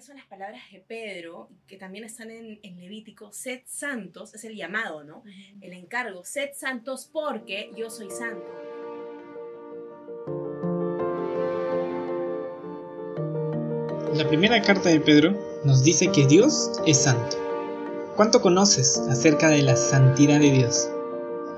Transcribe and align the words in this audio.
Son 0.00 0.16
las 0.16 0.26
palabras 0.26 0.62
de 0.70 0.78
Pedro, 0.78 1.48
que 1.66 1.76
también 1.76 2.04
están 2.04 2.30
en, 2.30 2.60
en 2.62 2.80
Levítico. 2.80 3.32
Sed 3.32 3.62
santos, 3.66 4.32
es 4.32 4.44
el 4.44 4.54
llamado, 4.54 5.02
¿no? 5.02 5.24
El 5.60 5.72
encargo. 5.72 6.24
Sed 6.24 6.50
santos 6.54 7.10
porque 7.12 7.72
yo 7.76 7.90
soy 7.90 8.08
santo. 8.10 8.46
La 14.14 14.28
primera 14.28 14.62
carta 14.62 14.88
de 14.88 15.00
Pedro 15.00 15.36
nos 15.64 15.82
dice 15.82 16.12
que 16.12 16.26
Dios 16.26 16.80
es 16.86 16.98
santo. 16.98 17.36
¿Cuánto 18.14 18.40
conoces 18.40 18.98
acerca 19.10 19.48
de 19.48 19.62
la 19.62 19.74
santidad 19.74 20.38
de 20.38 20.52
Dios? 20.52 20.88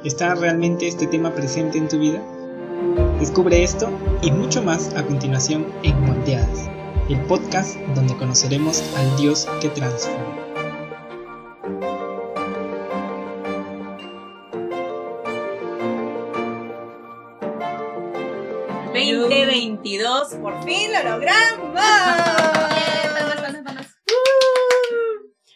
¿Está 0.03 0.35
realmente 0.35 0.87
este 0.87 1.07
tema 1.07 1.35
presente 1.35 1.77
en 1.77 1.89
tu 1.89 1.99
vida? 1.99 2.23
Descubre 3.19 3.63
esto 3.63 3.91
y 4.23 4.33
mucho 4.33 4.63
más 4.63 4.95
a 4.95 5.05
continuación 5.05 5.71
en 5.83 6.01
Moldeadas, 6.01 6.71
el 7.11 7.21
podcast 7.23 7.77
donde 7.97 8.17
conoceremos 8.17 8.83
al 8.97 9.17
Dios 9.17 9.49
que 9.61 9.69
transforma. 9.71 10.37
¡2022! 18.95 20.41
¡Por 20.41 20.63
fin 20.65 20.93
lo 20.93 21.03
logramos! 21.03 21.73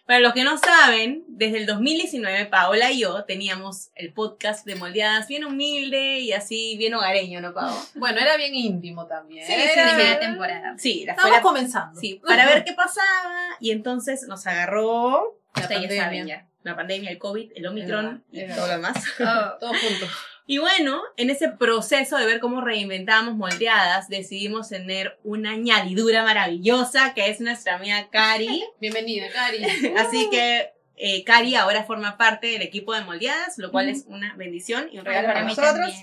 Para 0.06 0.20
los 0.20 0.32
que 0.32 0.42
no 0.42 0.58
saben, 0.58 1.23
desde 1.36 1.58
el 1.58 1.66
2019, 1.66 2.46
Paola 2.46 2.90
y 2.92 3.00
yo 3.00 3.24
teníamos 3.24 3.90
el 3.94 4.12
podcast 4.12 4.64
de 4.66 4.76
Moldeadas 4.76 5.26
bien 5.28 5.44
humilde 5.44 6.20
y 6.20 6.32
así 6.32 6.76
bien 6.78 6.94
hogareño, 6.94 7.40
¿no, 7.40 7.52
Pao? 7.54 7.74
Bueno, 7.94 8.20
era 8.20 8.36
bien 8.36 8.54
íntimo 8.54 9.06
también. 9.06 9.46
Sí, 9.46 9.52
Era- 9.52 9.90
sí, 9.90 9.94
primera 9.96 10.20
temporada. 10.20 10.74
Sí, 10.78 11.04
la 11.04 11.12
Estábamos 11.12 11.40
fuera- 11.40 11.42
comenzando. 11.42 12.00
Sí, 12.00 12.20
para 12.26 12.46
ver 12.46 12.64
qué 12.64 12.72
pasaba 12.72 13.56
y 13.60 13.70
entonces 13.70 14.22
nos 14.28 14.46
agarró 14.46 15.38
La 15.54 15.62
ustedes 15.62 15.80
pandemia. 15.82 16.02
saben 16.04 16.26
ya, 16.26 16.46
la 16.62 16.76
pandemia, 16.76 17.10
el 17.10 17.18
COVID, 17.18 17.52
el 17.56 17.66
Omicron 17.66 18.24
y 18.32 18.46
todo 18.46 18.66
lo 18.66 18.72
demás. 18.72 18.94
Oh, 19.20 19.58
Todo 19.58 19.70
junto. 19.70 20.06
Y 20.46 20.58
bueno, 20.58 21.00
en 21.16 21.30
ese 21.30 21.48
proceso 21.48 22.18
de 22.18 22.26
ver 22.26 22.38
cómo 22.38 22.60
reinventamos 22.60 23.34
moldeadas, 23.34 24.08
decidimos 24.10 24.68
tener 24.68 25.18
una 25.24 25.52
añadidura 25.52 26.22
maravillosa 26.22 27.14
que 27.14 27.30
es 27.30 27.40
nuestra 27.40 27.76
amiga 27.76 28.08
Cari. 28.10 28.62
Bienvenida, 28.80 29.26
Cari. 29.32 29.64
Así 29.96 30.28
que 30.30 30.73
eh, 30.96 31.24
Cari 31.24 31.56
ahora 31.56 31.84
forma 31.84 32.16
parte 32.16 32.46
del 32.46 32.62
equipo 32.62 32.94
de 32.94 33.02
moldeadas, 33.02 33.58
lo 33.58 33.70
cual 33.70 33.88
es 33.88 34.04
una 34.06 34.34
bendición 34.36 34.88
y 34.92 34.98
un 34.98 35.04
regalo 35.04 35.28
para, 35.28 35.40
para 35.40 35.46
mí 35.46 35.54
nosotros. 35.56 35.94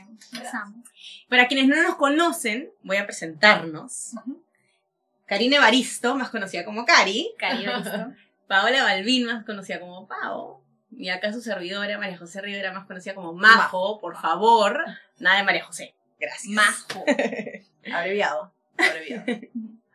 Para 1.29 1.47
quienes 1.47 1.67
no 1.67 1.81
nos 1.81 1.95
conocen, 1.95 2.71
voy 2.83 2.97
a 2.97 3.05
presentarnos. 3.05 4.11
Karine 5.25 5.59
Baristo, 5.59 6.15
más 6.15 6.29
conocida 6.29 6.65
como 6.65 6.85
Cari. 6.85 7.31
Listo. 7.57 8.13
Paola 8.47 8.83
Balvin, 8.83 9.27
más 9.27 9.45
conocida 9.45 9.79
como 9.79 10.05
Pao. 10.07 10.61
Y 10.91 11.07
acá 11.07 11.31
su 11.31 11.41
servidora, 11.41 11.97
María 11.97 12.17
José 12.17 12.41
Rivera, 12.41 12.73
más 12.73 12.85
conocida 12.85 13.15
como 13.15 13.31
Majo, 13.31 13.97
por 14.01 14.17
favor. 14.19 14.83
Nada 15.19 15.37
de 15.37 15.43
María 15.43 15.63
José. 15.63 15.95
Gracias. 16.19 16.53
Majo. 16.53 17.05
Abreviado. 17.93 18.53
Abreviado. 18.77 19.25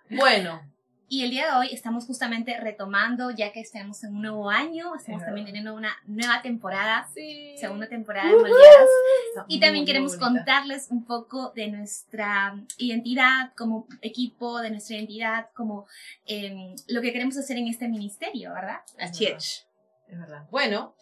Bueno, 0.09 0.63
Y 1.09 1.23
el 1.23 1.31
día 1.31 1.47
de 1.47 1.53
hoy 1.57 1.69
estamos 1.73 2.05
justamente 2.05 2.59
retomando, 2.59 3.31
ya 3.31 3.53
que 3.53 3.61
estamos 3.61 4.03
en 4.03 4.17
un 4.17 4.23
nuevo 4.23 4.51
año, 4.51 4.95
estamos 4.97 5.23
Es 5.23 5.27
también 5.27 5.47
teniendo 5.47 5.73
una 5.75 5.97
nueva 6.05 6.43
temporada, 6.43 7.09
sí. 7.15 7.55
segunda 7.59 7.89
temporada 7.89 8.29
de 8.29 8.35
Moldeadas. 8.35 8.89
Está 9.29 9.45
Y 9.47 9.61
también 9.61 9.83
muy, 9.83 9.87
queremos 9.87 10.19
bonita. 10.19 10.27
contarles 10.41 10.89
un 10.91 11.05
poco 11.05 11.53
de 11.55 11.69
nuestra 11.69 12.57
identidad 12.79 13.53
como 13.57 13.87
equipo, 14.03 14.61
de 14.61 14.71
nuestra 14.71 14.97
identidad 14.97 15.49
como 15.55 15.87
em, 16.27 16.75
lo 16.89 17.01
que 17.01 17.13
queremos 17.13 17.37
hacer 17.37 17.57
en 17.57 17.69
este 17.69 17.87
ministerio, 17.89 18.53
¿verdad? 18.53 18.81
Así 18.99 19.27
es. 19.27 19.67
Es 20.09 20.19
verdad. 20.19 20.47
Bueno, 20.51 20.95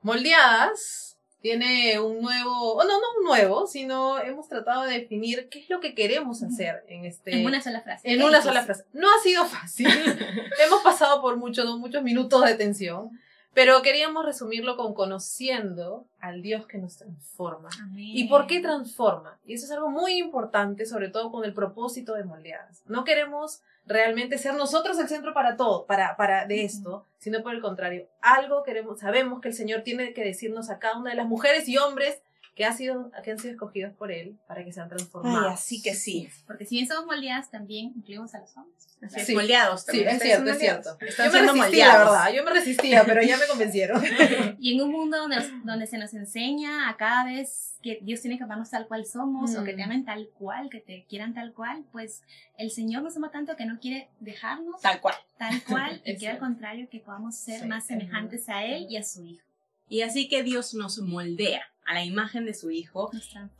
Moldeadas 0.00 1.18
tiene 1.42 1.98
un 1.98 2.22
nuevo, 2.22 2.74
o 2.74 2.84
no, 2.84 3.00
no 3.00 3.06
un 3.18 3.24
nuevo, 3.24 3.66
sino 3.66 4.18
hemos 4.20 4.48
tratado 4.48 4.84
de 4.84 5.00
definir 5.00 5.48
qué 5.50 5.58
es 5.58 5.68
lo 5.68 5.80
que 5.80 5.94
queremos 5.94 6.42
hacer 6.42 6.84
en 6.88 7.04
este... 7.04 7.34
En 7.34 7.44
una 7.44 7.60
sola 7.60 7.80
frase. 7.80 8.10
En 8.10 8.22
una 8.22 8.40
sola 8.40 8.62
frase. 8.62 8.84
No 8.92 9.08
ha 9.08 9.20
sido 9.20 9.44
fácil. 9.44 9.88
Hemos 10.66 10.82
pasado 10.82 11.20
por 11.20 11.36
muchos, 11.36 11.78
muchos 11.78 12.02
minutos 12.04 12.44
de 12.44 12.54
tensión. 12.54 13.10
Pero 13.54 13.82
queríamos 13.82 14.24
resumirlo 14.24 14.76
con 14.76 14.94
conociendo 14.94 16.06
al 16.20 16.40
Dios 16.40 16.66
que 16.66 16.78
nos 16.78 16.96
transforma. 16.96 17.68
Amén. 17.82 18.10
¿Y 18.14 18.28
por 18.28 18.46
qué 18.46 18.60
transforma? 18.60 19.38
Y 19.44 19.54
eso 19.54 19.66
es 19.66 19.72
algo 19.72 19.90
muy 19.90 20.18
importante, 20.18 20.86
sobre 20.86 21.08
todo 21.08 21.30
con 21.30 21.44
el 21.44 21.52
propósito 21.52 22.14
de 22.14 22.24
moldeadas. 22.24 22.82
No 22.86 23.04
queremos 23.04 23.60
realmente 23.86 24.38
ser 24.38 24.54
nosotros 24.54 24.98
el 24.98 25.08
centro 25.08 25.34
para 25.34 25.56
todo, 25.56 25.86
para, 25.86 26.16
para 26.16 26.46
de 26.46 26.64
esto, 26.64 27.04
sino 27.18 27.42
por 27.42 27.54
el 27.54 27.60
contrario, 27.60 28.08
algo 28.20 28.62
queremos, 28.62 29.00
sabemos 29.00 29.40
que 29.40 29.48
el 29.48 29.54
Señor 29.54 29.82
tiene 29.82 30.12
que 30.14 30.24
decirnos 30.24 30.70
a 30.70 30.78
cada 30.78 30.98
una 30.98 31.10
de 31.10 31.16
las 31.16 31.26
mujeres 31.26 31.68
y 31.68 31.78
hombres 31.78 32.22
que, 32.54 32.64
ha 32.66 32.72
sido, 32.72 33.10
que 33.24 33.30
han 33.30 33.38
sido 33.38 33.52
escogidos 33.52 33.94
por 33.94 34.12
Él 34.12 34.38
para 34.46 34.64
que 34.64 34.72
sean 34.72 34.88
transformados. 34.88 35.46
Ay, 35.48 35.54
así 35.54 35.82
que 35.82 35.94
sí. 35.94 36.28
Porque 36.46 36.66
si 36.66 36.74
bien 36.76 36.86
somos 36.86 37.06
moldeadas, 37.06 37.50
también 37.50 37.92
incluimos 37.96 38.34
a 38.34 38.40
los 38.40 38.56
hombres. 38.56 38.88
Así 39.02 39.20
es, 39.20 39.26
Sí. 39.26 39.34
moldeados 39.34 39.80
Sí, 39.80 39.86
también. 39.86 40.08
es 40.08 40.14
Ustedes 40.16 40.36
son 40.36 40.44
cierto, 40.44 40.50
es 40.50 40.56
moldeados. 40.58 40.84
cierto. 40.98 41.06
Están 41.06 41.26
yo 41.26 41.32
me 41.32 41.38
siendo 41.38 41.52
resistía, 41.54 41.86
la 41.86 41.92
moldeados. 41.92 42.12
verdad. 42.24 42.32
Yo 42.36 42.44
me 42.44 42.50
resistía, 42.52 43.04
pero 43.04 43.22
ya 43.22 43.36
me 43.36 43.46
convencieron. 43.46 44.02
Y 44.60 44.74
en 44.74 44.80
un 44.82 44.90
mundo 44.92 45.16
donde, 45.18 45.36
donde 45.64 45.86
se 45.86 45.98
nos 45.98 46.14
enseña 46.14 46.88
a 46.88 46.96
cada 46.96 47.24
vez 47.24 47.74
que 47.82 47.98
Dios 48.02 48.20
tiene 48.20 48.38
que 48.38 48.44
amarnos 48.44 48.70
tal 48.70 48.86
cual 48.86 49.04
somos, 49.06 49.56
o 49.56 49.64
que 49.64 49.72
Mm. 49.72 49.76
te 49.76 49.82
amen 49.82 50.04
tal 50.04 50.28
cual, 50.38 50.70
que 50.70 50.78
te 50.80 51.04
quieran 51.08 51.34
tal 51.34 51.52
cual, 51.52 51.84
pues 51.90 52.22
el 52.58 52.70
Señor 52.70 53.02
nos 53.02 53.16
ama 53.16 53.30
tanto 53.32 53.56
que 53.56 53.64
no 53.64 53.80
quiere 53.80 54.08
dejarnos 54.20 54.80
Tal 54.80 55.00
cual. 55.00 55.16
tal 55.36 55.60
cual, 55.64 56.00
y 56.04 56.12
Es 56.12 56.18
quiere 56.20 56.34
al 56.34 56.38
contrario 56.38 56.88
que 56.88 57.00
podamos 57.00 57.34
ser 57.34 57.62
Sí, 57.62 57.66
más 57.66 57.82
es 57.82 57.88
semejantes 57.88 58.48
a 58.48 58.64
Él 58.64 58.86
y 58.88 58.96
a 58.98 59.02
su 59.02 59.24
Hijo. 59.24 59.44
Y 59.92 60.00
así 60.00 60.26
que 60.26 60.42
Dios 60.42 60.72
nos 60.72 60.96
moldea 61.00 61.62
a 61.84 61.92
la 61.92 62.02
imagen 62.02 62.46
de 62.46 62.54
su 62.54 62.70
Hijo. 62.70 63.10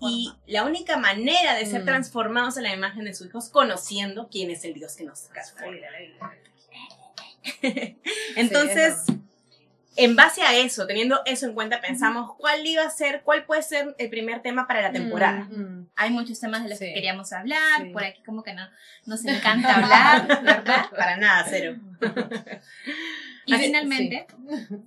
Y 0.00 0.32
la 0.46 0.64
única 0.64 0.96
manera 0.96 1.54
de 1.54 1.66
ser 1.66 1.82
Mm. 1.82 1.84
transformados 1.84 2.56
a 2.56 2.62
la 2.62 2.72
imagen 2.72 3.04
de 3.04 3.12
su 3.12 3.26
Hijo 3.26 3.38
es 3.38 3.50
conociendo 3.50 4.28
quién 4.30 4.50
es 4.50 4.64
el 4.64 4.72
Dios 4.72 4.96
que 4.96 5.04
nos 5.04 5.28
transforma. 5.28 5.76
Entonces, 8.36 8.94
Sí, 9.06 9.20
en 9.96 10.16
base 10.16 10.42
a 10.42 10.56
eso, 10.56 10.86
teniendo 10.86 11.20
eso 11.26 11.46
en 11.46 11.54
cuenta, 11.54 11.80
pensamos 11.80 12.34
cuál 12.38 12.66
iba 12.66 12.82
a 12.82 12.90
ser, 12.90 13.22
cuál 13.22 13.44
puede 13.44 13.62
ser 13.62 13.94
el 13.98 14.08
primer 14.10 14.40
tema 14.40 14.66
para 14.66 14.80
la 14.82 14.92
temporada. 14.92 15.46
Mm, 15.50 15.60
mm. 15.60 15.88
Hay 15.96 16.10
muchos 16.10 16.40
temas 16.40 16.62
de 16.62 16.70
los 16.70 16.78
Sí. 16.78 16.86
que 16.86 16.94
queríamos 16.94 17.32
hablar, 17.32 17.82
Sí. 17.82 17.90
por 17.90 18.02
aquí 18.04 18.22
como 18.22 18.42
que 18.42 18.54
no 18.54 18.66
nos 19.06 19.24
encanta 19.24 19.74
hablar, 19.76 20.42
¿verdad? 20.42 20.86
Para 20.96 21.16
nada, 21.18 21.44
cero. 21.48 21.76
Y 23.44 23.54
Así- 23.54 23.64
finalmente, 23.64 24.26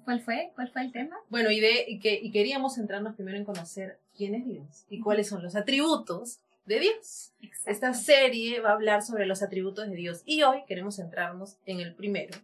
¿cuál 0.05 0.21
fue? 0.21 0.51
¿Cuál 0.55 0.69
fue 0.69 0.81
el 0.83 0.93
tema? 0.93 1.17
Bueno, 1.29 1.51
y, 1.51 1.59
de, 1.59 1.83
y, 1.89 1.99
que, 1.99 2.13
y 2.13 2.31
queríamos 2.31 2.75
centrarnos 2.75 3.13
primero 3.15 3.37
en 3.37 3.43
conocer 3.43 3.99
quién 4.15 4.33
es 4.33 4.45
Dios 4.47 4.85
y 4.89 5.01
cuáles 5.01 5.27
son 5.27 5.43
los 5.43 5.57
atributos 5.57 6.39
de 6.65 6.79
Dios. 6.79 7.33
Esta 7.65 7.93
serie 7.93 8.61
va 8.61 8.69
a 8.69 8.73
hablar 8.73 9.01
sobre 9.03 9.25
los 9.25 9.43
atributos 9.43 9.89
de 9.89 9.95
Dios 9.95 10.21
y 10.25 10.43
hoy 10.43 10.63
queremos 10.69 10.95
centrarnos 10.95 11.57
en 11.65 11.81
el 11.81 11.93
primero. 11.95 12.37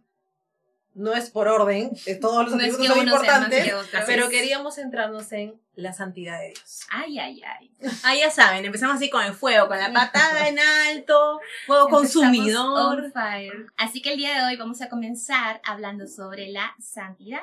No 0.94 1.14
es 1.14 1.30
por 1.30 1.48
orden, 1.48 1.92
todos 2.20 2.44
los 2.44 2.50
No 2.54 2.56
atributos 2.58 2.86
son 2.86 2.98
importantes, 3.08 3.64
que 3.64 3.74
otro. 3.74 4.00
pero 4.06 4.28
queríamos 4.28 4.74
centrarnos 4.74 5.32
en 5.32 5.58
la 5.74 5.94
santidad 5.94 6.38
de 6.38 6.48
Dios. 6.48 6.80
Ay, 6.90 7.18
ay, 7.18 7.42
ay. 7.42 7.74
Ah, 8.04 8.14
ya 8.14 8.30
saben, 8.30 8.64
empezamos 8.66 8.96
así 8.96 9.08
con 9.08 9.24
el 9.24 9.32
fuego, 9.32 9.68
con 9.68 9.78
la 9.78 9.90
patada 9.92 10.48
en 10.48 10.58
alto, 10.58 11.40
fuego 11.66 11.88
consumidor. 11.88 12.98
Empezamos 12.98 13.04
on 13.06 13.12
fire. 13.12 13.66
Así 13.78 14.02
que 14.02 14.10
el 14.12 14.18
día 14.18 14.34
de 14.34 14.44
hoy 14.44 14.56
vamos 14.58 14.82
a 14.82 14.90
comenzar 14.90 15.62
hablando 15.64 16.06
sobre 16.06 16.48
la 16.48 16.74
santidad. 16.78 17.42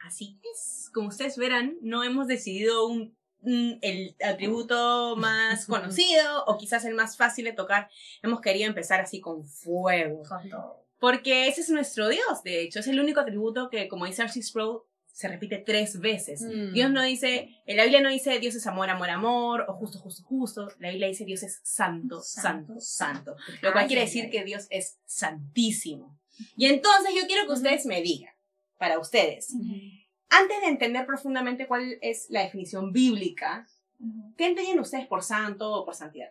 Así 0.00 0.38
es. 0.54 0.90
Como 0.92 1.08
ustedes 1.08 1.36
verán, 1.36 1.76
no 1.80 2.02
hemos 2.02 2.26
decidido 2.26 2.86
un, 2.86 3.16
un- 3.42 3.78
el 3.82 4.16
atributo 4.24 5.16
más 5.16 5.66
conocido 5.66 6.44
o 6.46 6.56
quizás 6.58 6.84
el 6.84 6.94
más 6.94 7.16
fácil 7.16 7.44
de 7.44 7.52
tocar. 7.52 7.88
Hemos 8.22 8.40
querido 8.40 8.66
empezar 8.68 9.00
así 9.00 9.20
con 9.20 9.44
fuego. 9.46 10.22
Con 10.28 10.48
todo. 10.48 10.81
Porque 11.02 11.48
ese 11.48 11.62
es 11.62 11.68
nuestro 11.68 12.08
Dios, 12.08 12.44
de 12.44 12.62
hecho. 12.62 12.78
Es 12.78 12.86
el 12.86 13.00
único 13.00 13.18
atributo 13.18 13.68
que, 13.68 13.88
como 13.88 14.06
dice 14.06 14.22
Archie 14.22 14.40
Sproul, 14.40 14.82
se 15.04 15.26
repite 15.26 15.58
tres 15.58 15.98
veces. 15.98 16.42
Mm. 16.42 16.74
Dios 16.74 16.92
no 16.92 17.02
dice, 17.02 17.48
en 17.66 17.76
la 17.76 17.82
Biblia 17.82 18.00
no 18.00 18.08
dice 18.08 18.38
Dios 18.38 18.54
es 18.54 18.64
amor, 18.68 18.88
amor, 18.88 19.10
amor, 19.10 19.64
o 19.68 19.72
justo, 19.72 19.98
justo, 19.98 20.22
justo. 20.22 20.68
La 20.78 20.90
Biblia 20.90 21.08
dice 21.08 21.24
Dios 21.24 21.42
es 21.42 21.58
santo, 21.64 22.20
santo, 22.22 22.78
santo. 22.78 23.34
Lo 23.62 23.72
cual 23.72 23.82
Ay, 23.82 23.88
quiere 23.88 24.02
ay, 24.02 24.06
decir 24.06 24.24
ay. 24.26 24.30
que 24.30 24.44
Dios 24.44 24.68
es 24.70 25.00
santísimo. 25.04 26.16
Y 26.56 26.66
entonces 26.66 27.12
yo 27.16 27.26
quiero 27.26 27.48
que 27.48 27.54
ustedes 27.54 27.84
me 27.84 28.00
digan, 28.00 28.32
para 28.78 29.00
ustedes, 29.00 29.52
antes 30.28 30.60
de 30.60 30.68
entender 30.68 31.04
profundamente 31.04 31.66
cuál 31.66 31.98
es 32.00 32.26
la 32.30 32.44
definición 32.44 32.92
bíblica, 32.92 33.66
¿qué 34.36 34.46
entienden 34.46 34.78
ustedes 34.78 35.08
por 35.08 35.24
santo 35.24 35.68
o 35.72 35.84
por 35.84 35.96
santidad? 35.96 36.30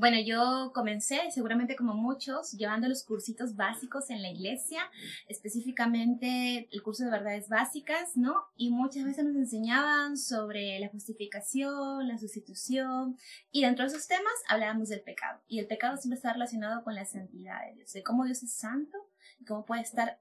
Bueno, 0.00 0.16
yo 0.18 0.72
comencé, 0.74 1.30
seguramente 1.30 1.76
como 1.76 1.92
muchos, 1.92 2.52
llevando 2.52 2.88
los 2.88 3.04
cursitos 3.04 3.54
básicos 3.54 4.08
en 4.08 4.22
la 4.22 4.30
iglesia, 4.30 4.80
específicamente 5.28 6.70
el 6.72 6.82
curso 6.82 7.04
de 7.04 7.10
verdades 7.10 7.50
básicas, 7.50 8.16
¿no? 8.16 8.46
Y 8.56 8.70
muchas 8.70 9.04
veces 9.04 9.26
nos 9.26 9.36
enseñaban 9.36 10.16
sobre 10.16 10.80
la 10.80 10.88
justificación, 10.88 12.08
la 12.08 12.16
sustitución, 12.16 13.18
y 13.52 13.60
dentro 13.60 13.84
de 13.84 13.90
esos 13.90 14.08
temas 14.08 14.32
hablábamos 14.48 14.88
del 14.88 15.02
pecado. 15.02 15.42
Y 15.48 15.58
el 15.58 15.66
pecado 15.66 15.98
siempre 15.98 16.16
está 16.16 16.32
relacionado 16.32 16.82
con 16.82 16.94
la 16.94 17.04
santidad 17.04 17.60
de 17.66 17.74
Dios, 17.74 17.92
de 17.92 18.02
cómo 18.02 18.24
Dios 18.24 18.42
es 18.42 18.54
santo 18.54 18.96
y 19.38 19.44
cómo 19.44 19.66
puede 19.66 19.82
estar 19.82 20.18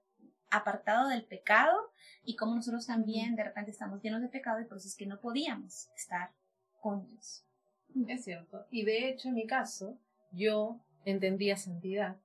apartado 0.50 1.08
del 1.08 1.24
pecado 1.24 1.94
y 2.22 2.36
cómo 2.36 2.54
nosotros 2.54 2.86
también 2.86 3.38
de 3.38 3.46
repente 3.46 3.72
estamos 3.72 4.02
llenos 4.02 4.22
de 4.22 4.28
pecado 4.28 4.60
y 4.60 4.66
por 4.66 4.75
eso 4.75 4.90
es 4.90 4.98
que 4.98 5.06
no 5.06 5.22
podíamos 5.22 5.88
estar 5.96 6.34
con 6.82 7.06
Dios. 7.06 7.46
Es 8.07 8.24
cierto. 8.24 8.65
Y 8.71 8.83
de 8.86 9.09
hecho, 9.09 9.30
en 9.30 9.36
mi 9.36 9.45
caso, 9.47 9.97
yo 10.31 10.77
entendía 11.06 11.57
santidad 11.57 12.18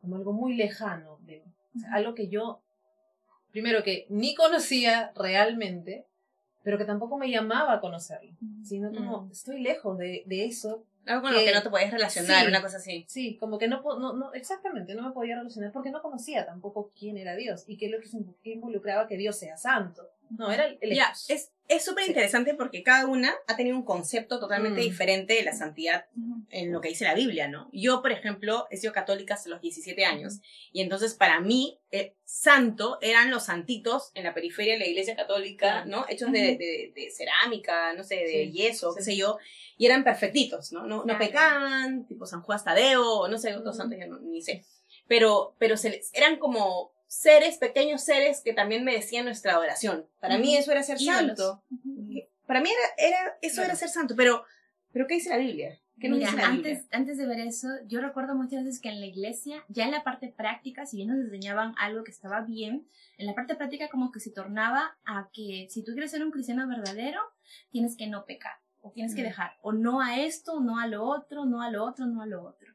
como 0.00 0.16
algo 0.16 0.32
muy 0.32 0.54
lejano 0.54 1.18
de 1.22 1.40
mí. 1.40 1.52
O 1.76 1.78
sea, 1.80 1.92
algo 1.94 2.14
que 2.14 2.28
yo, 2.28 2.62
primero 3.52 3.82
que 3.82 4.06
ni 4.08 4.34
conocía 4.34 5.12
realmente, 5.14 6.06
pero 6.62 6.78
que 6.78 6.84
tampoco 6.84 7.16
me 7.18 7.30
llamaba 7.30 7.74
a 7.74 7.80
conocerlo. 7.80 8.32
Sino 8.64 8.92
como, 8.92 9.22
Mm. 9.22 9.30
estoy 9.32 9.60
lejos 9.62 9.98
de, 9.98 10.22
de 10.26 10.44
eso. 10.46 10.84
Algo 11.06 11.22
con 11.22 11.32
lo 11.32 11.38
que- 11.38 11.46
que 11.46 11.54
no 11.54 11.62
te 11.62 11.70
podías 11.70 11.90
relacionar, 11.90 12.42
Sí. 12.42 12.48
una 12.48 12.60
cosa 12.62 12.76
así. 12.76 13.04
Sí, 13.08 13.36
como 13.38 13.58
que 13.58 13.68
no, 13.68 13.80
no, 13.82 14.12
no, 14.14 14.32
exactamente, 14.34 14.94
no 14.94 15.02
me 15.02 15.12
podía 15.12 15.36
relacionar 15.36 15.72
porque 15.72 15.90
no 15.90 16.02
conocía 16.02 16.44
tampoco 16.44 16.90
quién 16.98 17.16
era 17.16 17.34
Dios 17.36 17.64
y 17.66 17.76
qué 17.78 17.86
es 17.86 17.92
lo 17.92 17.98
que, 18.00 18.50
involucraba 18.50 19.06
que 19.08 19.16
Dios 19.16 19.38
sea 19.38 19.56
santo. 19.56 20.02
No, 20.30 20.50
era 20.52 20.66
el, 20.66 20.78
el 20.82 20.94
Ya, 20.94 21.12
es 21.28 21.50
es 21.70 21.84
súper 21.84 22.06
interesante 22.06 22.54
porque 22.54 22.82
cada 22.82 23.06
una 23.06 23.32
ha 23.46 23.56
tenido 23.56 23.76
un 23.76 23.84
concepto 23.84 24.40
totalmente 24.40 24.80
Mm. 24.80 24.84
diferente 24.84 25.34
de 25.34 25.42
la 25.44 25.52
santidad 25.54 26.06
en 26.50 26.72
lo 26.72 26.80
que 26.80 26.88
dice 26.88 27.04
la 27.04 27.14
Biblia, 27.14 27.46
¿no? 27.48 27.70
Yo, 27.72 28.02
por 28.02 28.10
ejemplo, 28.12 28.66
he 28.70 28.76
sido 28.76 28.92
católica 28.92 29.34
hasta 29.34 29.48
los 29.50 29.60
17 29.60 30.04
años 30.04 30.40
y 30.72 30.80
entonces 30.82 31.14
para 31.14 31.40
mí, 31.40 31.78
eh, 31.92 32.14
santo 32.24 32.98
eran 33.00 33.30
los 33.30 33.44
santitos 33.44 34.10
en 34.14 34.24
la 34.24 34.34
periferia 34.34 34.72
de 34.74 34.80
la 34.80 34.86
iglesia 34.88 35.14
católica, 35.16 35.84
¿no? 35.84 36.04
Hechos 36.08 36.32
de, 36.32 36.40
Ujú. 36.50 36.58
de- 36.58 36.92
de 36.94 37.10
cerámica, 37.10 37.92
no 37.94 38.02
sé, 38.04 38.16
de 38.16 38.44
Sí, 38.46 38.52
yeso, 38.52 38.90
sí. 38.92 38.98
qué 38.98 39.04
sé 39.04 39.16
yo, 39.16 39.38
y 39.78 39.86
eran 39.86 40.02
perfectitos, 40.04 40.72
¿no? 40.72 40.86
No, 40.86 41.04
no 41.04 41.18
pecaban, 41.18 42.04
tipo 42.06 42.26
San 42.26 42.42
Juan 42.42 42.62
Tadeo, 42.64 43.28
no 43.28 43.38
sé, 43.38 43.54
otros 43.54 43.76
santos, 43.76 43.98
ya 43.98 44.06
no- 44.06 44.18
ni 44.20 44.42
sé. 44.42 44.64
Pero, 45.06 45.54
pero 45.58 45.76
se 45.76 45.90
les- 45.90 46.10
eran 46.14 46.36
como 46.38 46.92
seres, 47.10 47.58
pequeños 47.58 48.02
seres 48.02 48.40
que 48.40 48.52
también 48.52 48.84
merecían 48.84 49.24
nuestra 49.24 49.54
adoración. 49.54 50.06
Para 50.20 50.38
mí 50.38 50.56
eso 50.56 50.70
era 50.70 50.84
ser 50.84 51.00
santo. 51.00 51.60
Ujú. 51.68 52.22
Para 52.46 52.60
mí 52.60 52.70
era, 52.70 53.08
era 53.08 53.36
eso 53.42 53.64
era 53.64 53.74
ser 53.74 53.88
santo, 53.88 54.14
pero, 54.16 54.44
pero 54.92 55.08
¿qué 55.08 55.14
dice 55.14 55.30
la 55.30 55.38
Biblia? 55.38 55.76
¿Qué 55.98 56.08
nos 56.08 56.18
Mira, 56.18 56.30
dice 56.30 56.40
la 56.40 56.50
Biblia? 56.52 56.70
antes, 56.72 56.88
antes 56.92 57.18
de 57.18 57.26
ver 57.26 57.40
eso, 57.40 57.66
yo 57.88 58.00
recuerdo 58.00 58.36
muchas 58.36 58.64
veces 58.64 58.80
que 58.80 58.90
en 58.90 59.00
la 59.00 59.06
iglesia, 59.06 59.64
ya 59.68 59.86
en 59.86 59.90
la 59.90 60.04
parte 60.04 60.28
práctica, 60.28 60.86
si 60.86 60.98
bien 60.98 61.08
nos 61.08 61.18
enseñaban 61.18 61.74
algo 61.78 62.04
que 62.04 62.12
estaba 62.12 62.42
bien, 62.42 62.86
en 63.18 63.26
la 63.26 63.34
parte 63.34 63.56
práctica 63.56 63.88
como 63.88 64.12
que 64.12 64.20
se 64.20 64.30
tornaba 64.30 64.96
a 65.04 65.30
que 65.32 65.66
si 65.68 65.82
tú 65.82 65.90
quieres 65.92 66.12
ser 66.12 66.22
un 66.22 66.30
cristiano 66.30 66.66
verdadero, 66.68 67.20
tienes 67.72 67.96
que 67.96 68.06
no 68.06 68.24
pecar, 68.24 68.54
o 68.82 68.92
tienes 68.92 69.16
que 69.16 69.24
dejar, 69.24 69.58
o 69.62 69.72
no 69.72 70.00
a 70.00 70.20
esto, 70.20 70.60
no 70.60 70.78
a 70.78 70.86
lo 70.86 71.04
otro, 71.04 71.44
no 71.44 71.60
a 71.60 71.70
lo 71.70 71.84
otro, 71.84 72.06
no 72.06 72.22
a 72.22 72.26
lo 72.26 72.44
otro. 72.44 72.69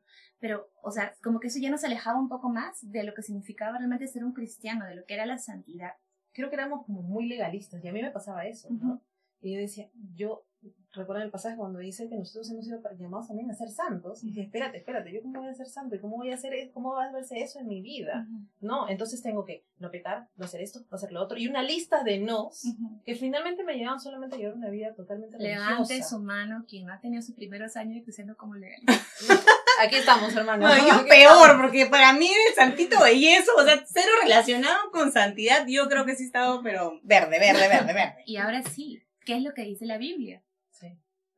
Pero, 0.46 0.70
o 0.84 0.92
sea, 0.92 1.12
como 1.24 1.40
que 1.40 1.48
eso 1.48 1.58
ya 1.60 1.72
nos 1.72 1.84
alejaba 1.84 2.20
un 2.20 2.30
poco 2.30 2.50
más 2.50 2.78
de 2.82 3.04
lo 3.04 3.16
que 3.16 3.24
significaba 3.24 3.80
realmente 3.80 4.06
ser 4.06 4.24
un 4.24 4.34
cristiano, 4.34 4.86
de 4.86 4.94
lo 4.96 5.04
que 5.06 5.16
era 5.16 5.26
la 5.26 5.40
santidad. 5.40 5.94
creo 6.34 6.50
que 6.50 6.56
éramos 6.56 6.86
como 6.86 7.02
muy 7.02 7.26
legalistas 7.28 7.84
y 7.84 7.88
a 7.88 7.92
mí 7.94 8.02
me 8.04 8.12
pasaba 8.12 8.46
eso, 8.46 8.68
¿no? 8.70 8.94
Ujú. 8.96 9.02
Y 9.42 9.54
yo 9.56 9.60
decía, 9.60 9.90
yo 10.14 10.46
recuerdo 10.92 11.24
el 11.24 11.32
pasaje 11.32 11.56
cuando 11.56 11.80
dice 11.80 12.10
que 12.10 12.18
nosotros 12.18 12.50
hemos 12.52 12.66
sido 12.66 12.80
llamados 13.00 13.28
también 13.28 13.50
a 13.50 13.54
ser 13.56 13.70
santos. 13.70 14.24
Y 14.24 14.28
dije, 14.28 14.42
espérate, 14.42 14.78
espérate, 14.78 15.14
¿yo 15.14 15.22
cómo 15.22 15.40
voy 15.40 15.50
a 15.50 15.54
ser 15.54 15.68
santo? 15.68 15.96
¿Y 15.96 16.00
cómo 16.00 16.18
voy 16.18 16.32
a 16.32 16.36
hacer, 16.36 16.54
e- 16.54 16.72
cómo 16.74 16.94
va 16.94 17.06
a 17.06 17.12
verse 17.12 17.40
eso 17.42 17.60
en 17.60 17.68
mi 17.68 17.82
vida? 17.82 18.28
No, 18.60 18.88
entonces 18.90 19.22
tengo 19.22 19.46
que 19.46 19.66
no 19.78 19.90
pecar, 19.92 20.28
no 20.36 20.46
hacer 20.46 20.62
esto, 20.62 20.80
no 20.92 20.96
hacer 20.96 21.12
lo 21.12 21.22
otro. 21.24 21.38
Y 21.38 21.48
una 21.48 21.64
lista 21.64 22.04
de 22.04 22.20
nos 22.20 22.66
Ujú. 22.66 23.02
que 23.06 23.16
finalmente 23.16 23.64
me 23.64 23.76
llevaban 23.78 24.00
solamente 24.00 24.36
a 24.36 24.40
llevar 24.40 24.56
una 24.56 24.70
vida 24.70 24.94
totalmente 24.94 25.38
Levante 25.40 25.84
religiosa. 25.94 26.10
su 26.18 26.22
mano 26.22 26.66
quien 26.68 26.90
ha 26.90 27.00
tenido 27.00 27.22
sus 27.22 27.36
primeros 27.36 27.76
años 27.78 27.96
de 27.96 28.04
cristiano 28.04 28.36
como 28.38 28.56
legal. 28.56 28.82
Aquí 29.86 29.96
estamos, 29.96 30.36
hermano. 30.36 30.68
No, 30.68 30.76
yo 30.88 30.94
Aquí 31.02 31.10
peor, 31.10 31.32
estamos. 31.34 31.62
porque 31.62 31.86
para 31.88 32.14
mí 32.14 32.30
el 32.50 32.56
santito 32.56 33.04
de 33.04 33.20
yeso, 33.20 33.52
o 33.58 33.64
sea, 33.64 33.84
cero 33.92 34.12
relacionado 34.24 34.92
con 34.92 35.12
santidad, 35.12 35.66
yo 35.68 35.88
creo 35.90 36.06
que 36.06 36.16
sí 36.16 36.24
he 36.24 36.26
estado, 36.28 36.62
pero 36.64 37.00
verde, 37.04 37.40
verde, 37.40 37.68
verde, 37.68 37.94
verde. 37.94 38.24
Y 38.26 38.38
ahora 38.38 38.64
sí, 38.64 39.02
¿qué 39.26 39.38
es 39.38 39.42
lo 39.44 39.54
que 39.54 39.64
dice 39.64 39.86
la 39.86 39.98
Biblia? 39.98 40.42
Sí, 40.72 40.88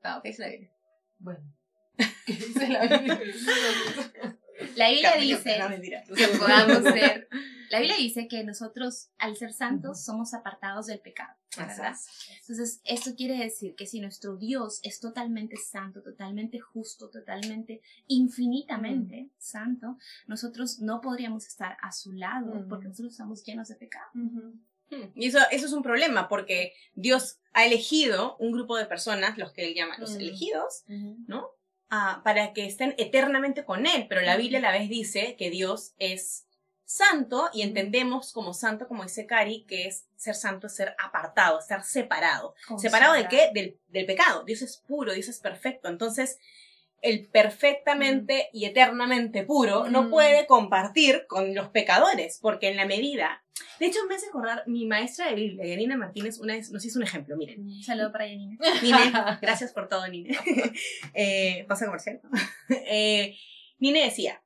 Ah, 0.03 0.19
¿qué 0.23 0.29
dice 0.29 0.41
la 0.41 0.49
Biblia? 0.49 0.71
bueno. 1.19 1.39
¿Qué 2.25 2.33
dice 2.33 2.67
la 2.67 2.81
Biblia? 2.85 3.19
La 4.75 4.89
Biblia 4.89 5.15
dice 5.17 5.57
no, 5.59 6.15
que 6.15 6.27
podamos 6.39 6.83
ser. 6.93 7.27
La 7.69 7.79
Biblia 7.79 7.97
dice 7.97 8.27
que 8.27 8.43
nosotros, 8.43 9.09
al 9.17 9.35
ser 9.35 9.53
santos, 9.53 10.03
somos 10.03 10.33
apartados 10.33 10.87
del 10.87 10.99
pecado. 10.99 11.35
¿verdad? 11.57 11.95
Entonces, 12.41 12.81
esto 12.85 13.15
quiere 13.15 13.37
decir 13.37 13.75
que 13.75 13.87
si 13.87 13.99
nuestro 13.99 14.37
Dios 14.37 14.79
es 14.83 14.99
totalmente 14.99 15.57
santo, 15.57 16.01
totalmente 16.03 16.59
justo, 16.59 17.09
totalmente, 17.09 17.81
infinitamente 18.07 19.29
santo, 19.37 19.97
nosotros 20.27 20.79
no 20.79 21.01
podríamos 21.01 21.47
estar 21.47 21.77
a 21.81 21.91
su 21.91 22.13
lado 22.13 22.65
porque 22.69 22.87
nosotros 22.87 23.13
estamos 23.13 23.43
llenos 23.43 23.67
de 23.69 23.75
pecado. 23.75 24.09
Hmm, 24.13 25.11
Y 25.15 25.27
eso, 25.27 25.39
eso 25.51 25.65
es 25.65 25.73
un 25.73 25.83
problema, 25.83 26.29
porque 26.29 26.73
Dios 26.93 27.39
ha 27.53 27.65
elegido 27.65 28.37
un 28.37 28.51
grupo 28.51 28.77
de 28.77 28.85
personas, 28.85 29.37
los 29.37 29.51
que 29.51 29.67
él 29.67 29.73
llama 29.73 29.97
los 29.97 30.15
elegidos. 30.15 30.83
¿no? 31.27 31.49
Ah, 31.89 32.21
para 32.23 32.51
que 32.53 32.65
estén 32.65 32.95
eternamente 32.97 33.63
con 33.63 33.85
Él. 33.85 34.07
Pero 34.09 34.21
la 34.21 34.35
Biblia 34.35 34.59
a 34.59 34.61
la 34.61 34.71
vez 34.71 34.89
dice 34.89 35.35
que 35.37 35.49
Dios 35.49 35.93
es 35.99 36.45
santo 36.83 37.49
y 37.53 37.61
entendemos 37.61 38.31
como 38.31 38.53
santo, 38.53 38.87
como 38.87 39.03
dice 39.03 39.25
Cari, 39.25 39.65
que 39.67 39.87
es 39.87 40.05
ser 40.15 40.35
santo, 40.35 40.67
es 40.67 40.75
ser 40.75 40.95
apartado, 41.01 41.59
estar 41.59 41.83
separado. 41.83 42.55
¿Separado 42.77 43.13
de 43.13 43.27
qué? 43.27 43.51
Del, 43.53 43.77
del 43.87 44.05
pecado. 44.05 44.43
Dios 44.43 44.61
es 44.61 44.77
puro, 44.77 45.13
Dios 45.13 45.27
es 45.27 45.39
perfecto. 45.39 45.87
Entonces, 45.87 46.39
el 47.01 47.27
perfectamente 47.27 48.49
y 48.53 48.65
eternamente 48.65 49.43
puro 49.43 49.89
no 49.89 50.09
puede 50.09 50.47
compartir 50.47 51.25
con 51.27 51.53
los 51.53 51.69
pecadores, 51.69 52.39
porque 52.41 52.69
en 52.69 52.77
la 52.77 52.85
medida... 52.85 53.43
De 53.79 53.87
hecho, 53.87 53.99
me 54.07 54.15
hace 54.15 54.27
acordar, 54.27 54.63
mi 54.67 54.85
maestra 54.85 55.29
de 55.29 55.35
Biblia, 55.35 55.65
Yanina 55.65 55.97
Martínez, 55.97 56.39
una 56.39 56.53
vez 56.53 56.71
nos 56.71 56.83
hizo 56.85 56.99
un 56.99 57.03
ejemplo, 57.03 57.37
miren. 57.37 57.61
Un 57.61 57.83
saludo 57.83 58.11
para 58.11 58.27
Yanina. 58.27 58.57
Nine, 58.81 59.11
gracias 59.41 59.71
por 59.71 59.87
todo, 59.87 60.07
Nine. 60.07 60.35
eh, 61.13 61.65
pasa 61.67 61.85
comercial. 61.85 62.21
eh, 62.69 63.35
Nine 63.79 64.03
decía, 64.03 64.43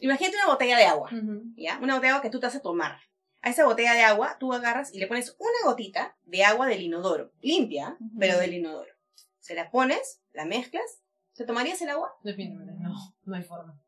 imagínate 0.00 0.36
una 0.36 0.46
botella 0.46 0.76
de 0.76 0.84
agua. 0.84 1.10
¿ya? 1.56 1.78
Una 1.82 1.94
botella 1.94 2.12
de 2.12 2.16
agua 2.16 2.22
que 2.22 2.30
tú 2.30 2.40
te 2.40 2.46
vas 2.46 2.56
a 2.56 2.62
tomar. 2.62 2.98
A 3.42 3.50
esa 3.50 3.64
botella 3.64 3.94
de 3.94 4.02
agua 4.02 4.36
tú 4.38 4.52
agarras 4.52 4.94
y 4.94 4.98
le 4.98 5.06
pones 5.06 5.36
una 5.38 5.70
gotita 5.70 6.16
de 6.24 6.44
agua 6.44 6.66
del 6.66 6.82
inodoro, 6.82 7.32
limpia, 7.40 7.96
pero 8.18 8.38
del 8.38 8.54
inodoro. 8.54 8.92
Se 9.40 9.54
la 9.54 9.70
pones, 9.70 10.22
la 10.32 10.44
mezclas, 10.44 11.01
¿te 11.34 11.44
tomarías 11.44 11.80
el 11.82 11.90
agua? 11.90 12.16
Definitivamente, 12.22 12.82
no, 12.82 12.94
no 13.24 13.36
hay 13.36 13.42
forma. 13.42 13.80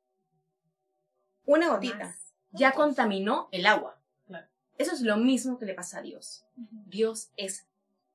Una 1.44 1.68
gotita. 1.68 2.14
Ya 2.52 2.72
contaminó 2.72 3.48
el 3.52 3.66
agua. 3.66 4.00
Claro. 4.26 4.46
Eso 4.78 4.94
es 4.94 5.00
lo 5.00 5.16
mismo 5.16 5.58
que 5.58 5.66
le 5.66 5.74
pasa 5.74 5.98
a 5.98 6.02
Dios. 6.02 6.44
Dios 6.56 7.30
es 7.36 7.66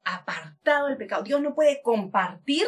apartado 0.03 0.87
del 0.87 0.97
pecado. 0.97 1.23
Dios 1.23 1.41
no 1.41 1.53
puede 1.53 1.81
compartir 1.81 2.65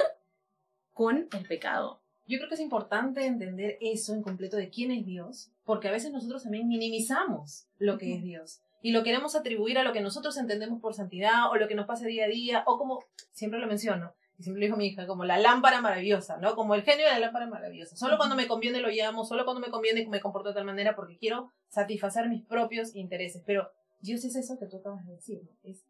con 0.93 1.27
el 1.31 1.47
pecado. 1.47 2.01
Yo 2.27 2.37
creo 2.37 2.49
que 2.49 2.55
es 2.55 2.61
importante 2.61 3.25
entender 3.25 3.77
eso 3.81 4.13
en 4.13 4.21
completo 4.21 4.57
de 4.57 4.69
quién 4.69 4.91
es 4.91 5.05
Dios, 5.05 5.51
porque 5.63 5.87
a 5.87 5.91
veces 5.91 6.11
nosotros 6.11 6.43
también 6.43 6.67
minimizamos 6.67 7.67
lo 7.77 7.97
que 7.97 8.15
es 8.15 8.23
Dios 8.23 8.61
y 8.81 8.91
lo 8.91 9.03
queremos 9.03 9.35
atribuir 9.35 9.77
a 9.77 9.83
lo 9.83 9.93
que 9.93 10.01
nosotros 10.01 10.37
entendemos 10.37 10.81
por 10.81 10.93
santidad 10.93 11.49
o 11.51 11.55
lo 11.55 11.67
que 11.67 11.75
nos 11.75 11.85
pasa 11.85 12.05
día 12.05 12.25
a 12.25 12.29
día 12.29 12.63
o 12.65 12.77
como, 12.77 13.03
siempre 13.31 13.59
lo 13.59 13.67
menciono, 13.67 14.13
siempre 14.41 14.65
dijo 14.65 14.77
mi 14.77 14.87
hija, 14.87 15.07
como 15.07 15.25
la 15.25 15.37
lámpara 15.37 15.81
maravillosa, 15.81 16.37
¿no? 16.37 16.55
Como 16.55 16.75
el 16.75 16.83
genio 16.83 17.05
de 17.05 17.11
la 17.13 17.19
lámpara 17.19 17.47
maravillosa. 17.47 17.95
Solo 17.95 18.17
cuando 18.17 18.35
me 18.35 18.47
conviene 18.47 18.79
lo 18.79 18.89
llamo, 18.89 19.25
solo 19.25 19.45
cuando 19.45 19.61
me 19.61 19.69
conviene 19.71 20.07
me 20.07 20.19
comporto 20.19 20.49
de 20.49 20.55
tal 20.55 20.65
manera 20.65 20.95
porque 20.95 21.17
quiero 21.17 21.51
satisfacer 21.69 22.29
mis 22.29 22.45
propios 22.45 22.95
intereses. 22.95 23.43
Pero 23.45 23.69
Dios 23.99 24.23
es 24.25 24.35
eso 24.35 24.57
que 24.59 24.67
tú 24.67 24.77
acabas 24.77 25.05
de 25.05 25.13
decir, 25.13 25.41
¿no? 25.43 25.51
Es 25.63 25.85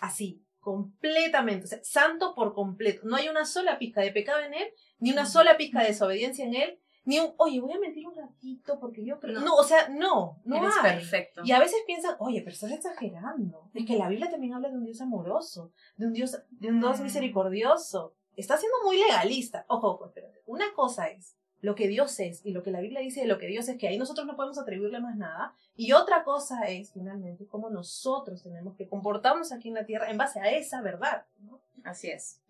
así, 0.00 0.42
completamente, 0.62 1.64
o 1.64 1.68
sea, 1.68 1.82
santo 1.82 2.34
por 2.34 2.54
completo. 2.54 3.02
No 3.04 3.16
hay 3.16 3.28
una 3.28 3.44
sola 3.44 3.78
pizca 3.78 4.00
de 4.00 4.12
pecado 4.12 4.40
en 4.40 4.54
él, 4.54 4.68
ni 4.98 5.10
una 5.10 5.26
sola 5.26 5.56
pizca 5.56 5.80
de 5.80 5.88
desobediencia 5.88 6.44
en 6.44 6.54
él, 6.54 6.78
ni 7.04 7.18
un, 7.18 7.32
oye, 7.36 7.60
voy 7.60 7.72
a 7.72 7.78
mentir 7.78 8.06
un 8.06 8.14
ratito 8.14 8.78
porque 8.78 9.04
yo 9.04 9.18
creo. 9.18 9.40
No. 9.40 9.46
No, 9.46 9.54
o 9.56 9.64
sea, 9.64 9.88
no, 9.88 10.40
no 10.44 10.56
Eres 10.56 10.74
hay. 10.80 10.96
perfecto. 10.96 11.42
Y 11.44 11.52
a 11.52 11.58
veces 11.58 11.80
piensan, 11.86 12.14
oye, 12.18 12.40
pero 12.42 12.52
estás 12.52 12.70
exagerando. 12.70 13.70
Es 13.74 13.86
que 13.86 13.96
la 13.96 14.08
Biblia 14.08 14.30
también 14.30 14.54
habla 14.54 14.68
de 14.68 14.76
un 14.76 14.84
Dios 14.84 15.00
amoroso, 15.00 15.72
de 15.96 16.06
un 16.06 16.12
Dios, 16.12 16.38
de 16.50 16.68
un 16.68 16.80
Dios 16.80 17.00
misericordioso. 17.00 18.14
Está 18.36 18.56
siendo 18.56 18.76
muy 18.84 18.98
legalista. 18.98 19.64
Ojo, 19.68 19.88
ojo, 19.88 20.06
espérate. 20.06 20.42
Una 20.46 20.72
cosa 20.74 21.08
es 21.08 21.36
lo 21.60 21.74
que 21.76 21.86
Dios 21.86 22.18
es 22.18 22.44
y 22.44 22.50
lo 22.50 22.62
que 22.62 22.72
la 22.72 22.80
Biblia 22.80 23.00
dice 23.00 23.20
de 23.20 23.26
lo 23.26 23.38
que 23.38 23.46
Dios 23.46 23.68
es, 23.68 23.78
que 23.78 23.88
ahí 23.88 23.96
nosotros 23.96 24.26
no 24.26 24.36
podemos 24.36 24.58
atribuirle 24.58 25.00
más 25.00 25.16
nada. 25.16 25.54
Y 25.76 25.92
otra 25.92 26.24
cosa 26.24 26.64
es, 26.64 26.92
finalmente, 26.92 27.46
cómo 27.46 27.70
nosotros 27.70 28.42
tenemos 28.42 28.74
que 28.76 28.88
comportarnos 28.88 29.52
aquí 29.52 29.68
en 29.68 29.74
la 29.74 29.86
tierra 29.86 30.10
en 30.10 30.18
base 30.18 30.40
a 30.40 30.50
esa 30.50 30.82
verdad. 30.82 31.24
¿no? 31.40 31.60
Así 31.84 32.08
es. 32.08 32.40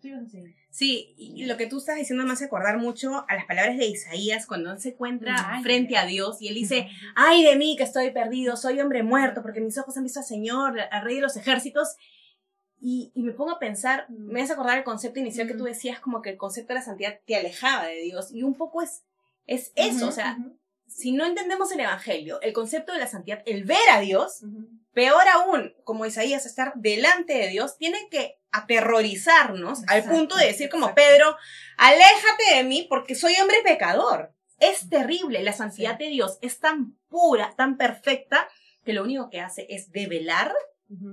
Sí, 0.69 1.13
y 1.17 1.45
lo 1.45 1.57
que 1.57 1.67
tú 1.67 1.77
estás 1.77 1.97
diciendo 1.97 2.25
me 2.25 2.33
hace 2.33 2.45
acordar 2.45 2.77
mucho 2.77 3.25
a 3.27 3.35
las 3.35 3.45
palabras 3.45 3.77
de 3.77 3.85
Isaías 3.85 4.45
cuando 4.45 4.71
él 4.71 4.79
se 4.79 4.89
encuentra 4.89 5.35
Ay. 5.37 5.63
frente 5.63 5.97
a 5.97 6.05
Dios 6.05 6.41
y 6.41 6.47
él 6.47 6.55
dice, 6.55 6.87
ay 7.15 7.43
de 7.43 7.55
mí 7.55 7.75
que 7.77 7.83
estoy 7.83 8.11
perdido, 8.11 8.55
soy 8.57 8.79
hombre 8.79 9.03
muerto 9.03 9.41
porque 9.41 9.61
mis 9.61 9.77
ojos 9.77 9.97
han 9.97 10.03
visto 10.03 10.19
al 10.19 10.25
Señor, 10.25 10.79
al 10.79 11.03
Rey 11.03 11.15
de 11.15 11.21
los 11.21 11.35
ejércitos. 11.35 11.95
Y, 12.79 13.11
y 13.15 13.23
me 13.23 13.31
pongo 13.31 13.51
a 13.51 13.59
pensar, 13.59 14.07
me 14.09 14.41
hace 14.41 14.53
acordar 14.53 14.77
el 14.77 14.83
concepto 14.83 15.19
inicial 15.19 15.47
que 15.47 15.53
tú 15.53 15.63
decías, 15.63 16.01
como 16.01 16.21
que 16.21 16.31
el 16.31 16.37
concepto 16.37 16.73
de 16.73 16.79
la 16.79 16.85
santidad 16.85 17.19
te 17.25 17.37
alejaba 17.37 17.85
de 17.85 18.01
Dios. 18.01 18.31
Y 18.33 18.43
un 18.43 18.55
poco 18.55 18.81
es, 18.81 19.03
es 19.47 19.71
eso, 19.75 20.09
o 20.09 20.11
sea, 20.11 20.37
si 20.93 21.11
no 21.11 21.25
entendemos 21.25 21.71
el 21.71 21.79
Evangelio, 21.79 22.39
el 22.41 22.53
concepto 22.53 22.93
de 22.93 22.99
la 22.99 23.07
santidad, 23.07 23.41
el 23.45 23.63
ver 23.63 23.89
a 23.91 23.99
Dios, 23.99 24.41
peor 24.93 25.27
aún, 25.33 25.73
como 25.83 26.05
Isaías, 26.05 26.45
estar 26.45 26.73
delante 26.75 27.33
de 27.33 27.47
Dios, 27.49 27.77
tiene 27.77 28.07
que 28.09 28.39
aterrorizarnos 28.51 29.81
al 29.87 30.03
punto 30.03 30.35
de 30.37 30.45
decir 30.45 30.69
como 30.69 30.89
exacto. 30.89 31.01
Pedro, 31.01 31.37
aléjate 31.77 32.55
de 32.55 32.63
mí 32.63 32.85
porque 32.87 33.15
soy 33.15 33.33
hombre 33.41 33.57
pecador. 33.63 34.33
Es 34.59 34.89
terrible, 34.89 35.41
la 35.43 35.53
santidad 35.53 35.97
de 35.97 36.07
Dios 36.07 36.37
es 36.41 36.59
tan 36.59 36.95
pura, 37.09 37.53
tan 37.57 37.77
perfecta, 37.77 38.47
que 38.85 38.93
lo 38.93 39.03
único 39.03 39.29
que 39.29 39.41
hace 39.41 39.65
es 39.69 39.91
develar 39.91 40.53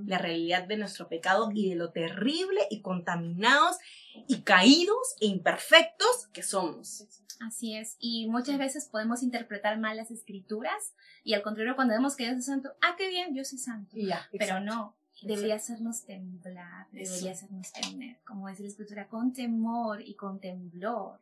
la 0.04 0.18
realidad 0.18 0.64
de 0.64 0.76
nuestro 0.76 1.08
pecado 1.08 1.50
y 1.54 1.70
de 1.70 1.76
lo 1.76 1.90
terrible 1.90 2.60
y 2.68 2.82
contaminados 2.82 3.78
y 4.26 4.42
caídos 4.42 5.16
e 5.20 5.26
imperfectos 5.26 6.28
que 6.32 6.42
somos. 6.42 7.06
Así 7.40 7.74
es, 7.74 7.96
y 7.98 8.28
muchas 8.28 8.58
veces 8.58 8.86
podemos 8.86 9.22
interpretar 9.22 9.78
mal 9.78 9.96
las 9.96 10.10
escrituras 10.10 10.94
y 11.24 11.32
al 11.32 11.42
contrario 11.42 11.74
cuando 11.74 11.94
vemos 11.94 12.14
que 12.14 12.24
Dios 12.24 12.36
es 12.36 12.46
santo, 12.46 12.70
ah, 12.82 12.94
qué 12.98 13.08
bien, 13.08 13.32
Dios 13.32 13.52
es 13.54 13.64
santo. 13.64 13.92
Pero 13.94 14.18
exacto. 14.32 14.60
no, 14.60 14.96
debería 15.22 15.54
hacernos 15.54 16.04
temblar, 16.04 16.86
debería 16.92 17.16
Eso. 17.16 17.30
hacernos 17.30 17.72
temer, 17.72 18.18
como 18.24 18.48
dice 18.48 18.62
la 18.62 18.68
escritura, 18.68 19.08
con 19.08 19.32
temor 19.32 20.02
y 20.02 20.14
con 20.14 20.38
temblor. 20.38 21.18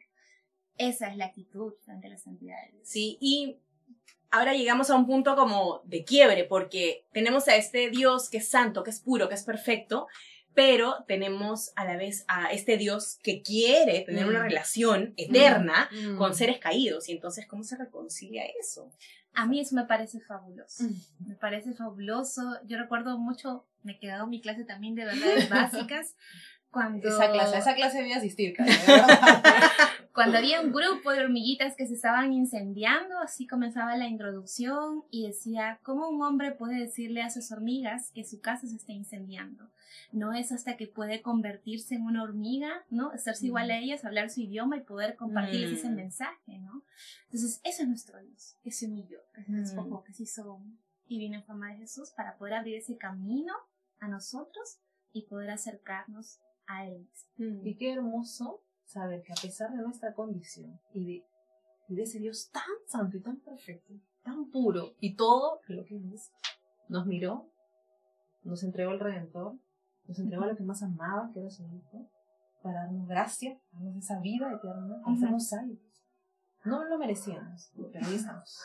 Esa 0.76 1.08
es 1.08 1.16
la 1.16 1.26
actitud 1.26 1.74
ante 1.86 2.08
la 2.08 2.18
santidad 2.18 2.56
de 2.64 2.72
Dios. 2.72 2.88
Sí, 2.88 3.16
y 3.20 3.58
ahora 4.30 4.54
llegamos 4.54 4.90
a 4.90 4.96
un 4.96 5.06
punto 5.06 5.36
como 5.36 5.82
de 5.84 6.04
quiebre, 6.04 6.44
porque 6.44 7.06
tenemos 7.12 7.48
a 7.48 7.56
este 7.56 7.90
Dios 7.90 8.28
que 8.28 8.38
es 8.38 8.48
santo, 8.48 8.82
que 8.82 8.90
es 8.90 9.00
puro, 9.00 9.28
que 9.28 9.34
es 9.34 9.44
perfecto, 9.44 10.08
pero 10.58 11.04
tenemos 11.06 11.70
a 11.76 11.84
la 11.84 11.96
vez 11.96 12.24
a 12.26 12.50
este 12.50 12.76
Dios 12.78 13.20
que 13.22 13.42
quiere 13.42 14.00
tener 14.00 14.26
Mm. 14.26 14.30
una 14.30 14.42
relación 14.42 15.14
eterna 15.16 15.88
Mm. 15.92 16.16
con 16.16 16.34
seres 16.34 16.58
caídos. 16.58 17.08
Y 17.08 17.12
entonces, 17.12 17.46
¿cómo 17.46 17.62
se 17.62 17.76
reconcilia 17.76 18.42
eso? 18.60 18.90
A 19.34 19.46
mí 19.46 19.60
eso 19.60 19.76
me 19.76 19.84
parece 19.84 20.18
fabuloso. 20.18 20.82
Mm. 20.82 21.28
Me 21.28 21.34
parece 21.36 21.74
fabuloso. 21.74 22.42
Yo 22.66 22.76
recuerdo 22.76 23.16
mucho, 23.18 23.66
me 23.84 23.92
he 23.92 23.98
quedado 24.00 24.26
mi 24.26 24.40
clase 24.40 24.64
también 24.64 24.96
de 24.96 25.04
verdades 25.04 25.48
básicas. 25.88 26.16
Cuando, 26.70 27.08
Esa 27.08 27.32
clase, 27.32 27.56
a 27.56 27.58
esa 27.60 27.74
clase 27.74 28.02
voy 28.02 28.12
a 28.12 28.18
asistir, 28.18 28.54
cuando 30.12 30.38
había 30.38 30.60
un 30.60 30.72
grupo 30.72 31.12
de 31.12 31.20
hormiguitas 31.20 31.74
que 31.76 31.86
se 31.86 31.94
estaban 31.94 32.32
incendiando, 32.32 33.18
así 33.18 33.46
comenzaba 33.46 33.96
la 33.96 34.06
introducción 34.06 35.04
y 35.10 35.26
decía, 35.26 35.78
¿cómo 35.82 36.08
un 36.08 36.22
hombre 36.22 36.52
puede 36.52 36.78
decirle 36.78 37.22
a 37.22 37.30
sus 37.30 37.50
hormigas 37.52 38.10
que 38.12 38.24
su 38.24 38.40
casa 38.40 38.66
se 38.66 38.76
está 38.76 38.92
incendiando? 38.92 39.70
No 40.12 40.32
es 40.34 40.52
hasta 40.52 40.76
que 40.76 40.86
puede 40.86 41.22
convertirse 41.22 41.94
en 41.94 42.02
una 42.02 42.22
hormiga, 42.22 42.84
¿no? 42.90 43.10
Hacerse 43.12 43.46
igual 43.46 43.70
a 43.70 43.78
ellas, 43.78 44.04
hablar 44.04 44.28
su 44.30 44.40
idioma 44.40 44.76
y 44.76 44.80
poder 44.80 45.16
compartirles 45.16 45.72
ese 45.78 45.88
Mm. 45.90 45.94
mensaje, 45.94 46.58
¿no? 46.58 46.82
Entonces, 47.24 47.60
eso 47.64 47.82
es 47.82 47.88
nuestro 47.88 48.18
Dios, 48.20 48.56
que 48.62 48.70
se 48.72 48.86
humilló, 48.86 49.20
que 49.34 49.44
se 49.44 49.52
Mm. 49.52 49.56
despojó, 49.60 50.04
que 50.04 50.12
se 50.12 50.24
hizo 50.24 50.60
y 51.06 51.18
vino 51.18 51.36
en 51.36 51.44
forma 51.44 51.70
de 51.72 51.78
Jesús 51.78 52.10
para 52.10 52.36
poder 52.36 52.54
abrir 52.54 52.76
ese 52.76 52.96
camino 52.98 53.54
a 54.00 54.08
nosotros 54.08 54.78
y 55.12 55.22
poder 55.22 55.50
acercarnos 55.50 56.38
a 56.68 56.86
Él 56.86 57.08
mismo. 57.36 57.62
Y 57.64 57.76
qué 57.76 57.92
hermoso 57.92 58.62
saber 58.84 59.22
que 59.22 59.32
a 59.32 59.36
pesar 59.40 59.70
de 59.72 59.82
nuestra 59.82 60.14
condición 60.14 60.78
y 60.92 61.04
de, 61.04 61.24
y 61.88 61.94
de 61.94 62.02
ese 62.02 62.18
Dios 62.20 62.50
tan 62.50 62.62
santo 62.86 63.16
y 63.16 63.20
tan 63.20 63.36
perfecto, 63.40 63.94
tan 64.22 64.50
puro 64.50 64.94
y 65.00 65.14
todo 65.16 65.60
lo 65.68 65.84
que 65.84 65.96
es, 66.14 66.30
nos 66.88 67.06
miró, 67.06 67.50
nos 68.44 68.62
entregó 68.62 68.92
el 68.92 69.00
Redentor, 69.00 69.56
nos 70.06 70.18
entregó 70.18 70.44
a 70.44 70.46
lo 70.48 70.56
que 70.56 70.62
más 70.62 70.82
amaba, 70.82 71.30
que 71.32 71.40
era 71.40 71.50
su 71.50 71.62
Hijo, 71.64 72.08
para 72.62 72.84
darnos 72.84 73.06
gracia, 73.06 73.58
darnos 73.72 73.96
esa 73.96 74.18
vida 74.20 74.52
eterna, 74.52 75.00
para 75.04 75.16
hacernos 75.16 75.48
salvos. 75.48 75.78
No 76.64 76.84
lo 76.84 76.98
merecíamos, 76.98 77.70
pero 77.92 78.04
ahí 78.06 78.14
estamos. 78.16 78.58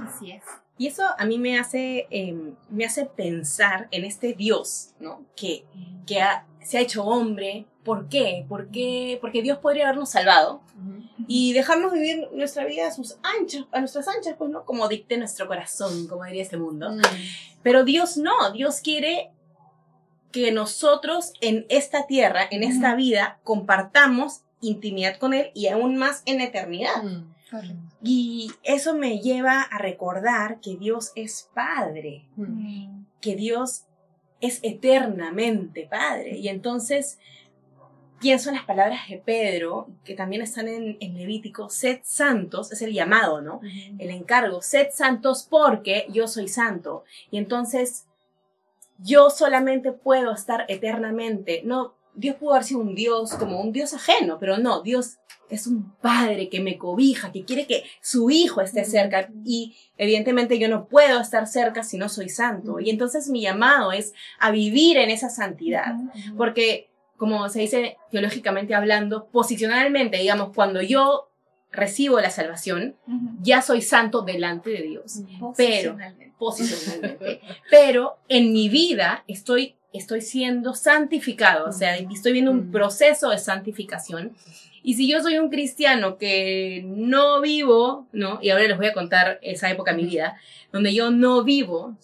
Así 0.00 0.32
es. 0.32 0.44
Y 0.76 0.86
eso 0.86 1.02
a 1.16 1.24
mí 1.24 1.38
me 1.38 1.58
hace, 1.58 2.06
eh, 2.10 2.54
me 2.68 2.84
hace 2.84 3.06
pensar 3.06 3.88
en 3.90 4.04
este 4.04 4.34
Dios, 4.34 4.94
¿no? 5.00 5.24
Que, 5.36 5.64
que 6.06 6.20
ha- 6.20 6.46
se 6.62 6.78
ha 6.78 6.80
hecho 6.80 7.04
hombre. 7.04 7.66
¿Por 7.84 8.08
qué? 8.08 8.44
¿Por 8.48 8.68
qué? 8.70 9.18
Porque 9.20 9.42
Dios 9.42 9.58
podría 9.58 9.84
habernos 9.84 10.10
salvado 10.10 10.60
y 11.26 11.52
dejarnos 11.52 11.92
vivir 11.92 12.28
nuestra 12.32 12.64
vida 12.64 12.86
a 12.86 12.90
sus 12.90 13.16
anchas, 13.22 13.64
a 13.72 13.80
nuestras 13.80 14.08
anchas, 14.08 14.34
pues, 14.36 14.50
¿no? 14.50 14.64
Como 14.64 14.88
dicte 14.88 15.16
nuestro 15.16 15.46
corazón, 15.46 16.06
como 16.06 16.24
diría 16.24 16.42
este 16.42 16.58
mundo. 16.58 16.90
Mm. 16.92 17.00
Pero 17.62 17.84
Dios 17.84 18.16
no, 18.16 18.52
Dios 18.52 18.80
quiere 18.80 19.30
que 20.32 20.52
nosotros 20.52 21.32
en 21.40 21.64
esta 21.70 22.06
tierra, 22.06 22.42
en 22.50 22.62
esta 22.62 22.94
vida, 22.94 23.38
compartamos 23.44 24.42
intimidad 24.60 25.16
con 25.16 25.32
Él 25.32 25.50
y 25.54 25.68
aún 25.68 25.96
más 25.96 26.22
en 26.26 26.38
la 26.38 26.44
eternidad. 26.44 27.02
Mm. 27.02 27.34
Y 28.02 28.52
eso 28.62 28.94
me 28.94 29.20
lleva 29.20 29.62
a 29.62 29.78
recordar 29.78 30.60
que 30.60 30.76
Dios 30.76 31.12
es 31.16 31.48
Padre, 31.54 32.26
Mm. 32.36 33.06
que 33.22 33.36
Dios 33.36 33.84
es 34.40 34.60
eternamente 34.62 35.86
Padre. 35.90 36.36
Y 36.38 36.48
entonces 36.48 37.18
pienso 38.20 38.48
en 38.48 38.56
las 38.56 38.64
palabras 38.64 39.08
de 39.08 39.18
Pedro, 39.18 39.88
que 40.04 40.14
también 40.14 40.42
están 40.42 40.68
en, 40.68 40.96
en 41.00 41.16
Levítico, 41.16 41.68
sed 41.68 42.00
santos, 42.02 42.72
es 42.72 42.82
el 42.82 42.92
llamado, 42.92 43.40
¿no? 43.40 43.60
el 43.98 44.10
encargo, 44.10 44.60
sed 44.60 44.88
santos 44.92 45.46
porque 45.48 46.06
yo 46.10 46.26
soy 46.26 46.48
santo. 46.48 47.04
Y 47.30 47.38
entonces 47.38 48.06
yo 48.98 49.30
solamente 49.30 49.92
puedo 49.92 50.32
estar 50.32 50.64
eternamente. 50.68 51.62
No, 51.64 51.94
Dios 52.18 52.36
pudo 52.36 52.52
haber 52.54 52.64
sido 52.64 52.80
un 52.80 52.94
Dios 52.94 53.32
como 53.34 53.60
un 53.60 53.72
Dios 53.72 53.94
ajeno, 53.94 54.38
pero 54.38 54.58
no, 54.58 54.82
Dios 54.82 55.18
es 55.50 55.66
un 55.66 55.94
padre 56.02 56.48
que 56.50 56.60
me 56.60 56.76
cobija, 56.76 57.32
que 57.32 57.44
quiere 57.44 57.66
que 57.66 57.84
su 58.02 58.28
hijo 58.28 58.60
esté 58.60 58.84
cerca 58.84 59.30
y 59.46 59.74
evidentemente 59.96 60.58
yo 60.58 60.68
no 60.68 60.86
puedo 60.88 61.20
estar 61.20 61.46
cerca 61.46 61.82
si 61.82 61.96
no 61.96 62.08
soy 62.10 62.28
santo. 62.28 62.80
Y 62.80 62.90
entonces 62.90 63.28
mi 63.30 63.40
llamado 63.40 63.92
es 63.92 64.12
a 64.38 64.50
vivir 64.50 64.98
en 64.98 65.08
esa 65.10 65.30
santidad. 65.30 65.94
Porque, 66.36 66.90
como 67.16 67.48
se 67.48 67.60
dice 67.60 67.96
teológicamente 68.10 68.74
hablando, 68.74 69.28
posicionalmente, 69.28 70.18
digamos, 70.18 70.54
cuando 70.54 70.82
yo 70.82 71.30
recibo 71.72 72.20
la 72.20 72.30
salvación, 72.30 72.96
ya 73.40 73.62
soy 73.62 73.80
santo 73.80 74.22
delante 74.22 74.68
de 74.70 74.82
Dios, 74.82 75.20
Pero- 75.56 75.92
Posicionalmente. 75.96 76.34
posicionalmente. 76.38 77.40
Pero 77.70 78.18
en 78.28 78.52
mi 78.52 78.68
vida 78.68 79.24
estoy, 79.26 79.76
estoy 79.92 80.20
siendo 80.20 80.74
santificado, 80.74 81.68
o 81.68 81.72
sea, 81.72 81.96
estoy 81.96 82.32
viendo 82.32 82.50
un 82.50 82.70
proceso 82.70 83.30
de 83.30 83.38
santificación. 83.38 84.32
Y 84.82 84.94
si 84.94 85.08
yo 85.08 85.20
soy 85.20 85.38
un 85.38 85.50
cristiano 85.50 86.18
que 86.18 86.82
no 86.86 87.40
vivo, 87.40 88.06
¿no? 88.12 88.38
Y 88.40 88.50
ahora 88.50 88.64
les 88.68 88.76
voy 88.76 88.86
a 88.86 88.92
contar 88.94 89.38
esa 89.42 89.68
época 89.70 89.90
de 89.92 89.98
mi 90.02 90.06
vida, 90.08 90.36
donde 90.72 90.94
yo 90.94 91.10
no 91.10 91.42
vivo, 91.42 91.96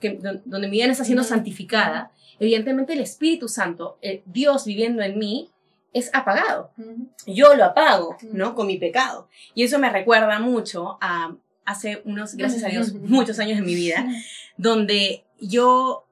que- 0.00 0.18
don- 0.20 0.42
donde 0.44 0.68
mi 0.68 0.72
vida 0.76 0.86
no 0.86 0.92
está 0.92 1.04
siendo 1.04 1.24
santificada, 1.24 2.10
evidentemente 2.38 2.92
el 2.92 3.00
Espíritu 3.00 3.48
Santo, 3.48 3.98
el 4.02 4.22
Dios 4.26 4.64
viviendo 4.66 5.02
en 5.02 5.18
mí, 5.18 5.48
es 5.94 6.10
apagado 6.14 6.70
yo 7.26 7.54
lo 7.54 7.64
apago. 7.66 8.16
¿no? 8.32 8.54
Con 8.54 8.66
mi 8.66 8.78
pecado. 8.78 9.28
Y 9.54 9.62
eso 9.64 9.78
me 9.78 9.90
recuerda 9.90 10.38
mucho 10.38 10.98
a 11.00 11.34
hace 11.64 12.02
unos, 12.04 12.34
gracias 12.34 12.64
a 12.64 12.68
Dios, 12.68 12.92
muchos 12.94 13.38
años 13.38 13.58
de 13.58 13.64
mi 13.64 13.74
vida, 13.74 14.06
donde 14.56 15.24
yo 15.40 16.04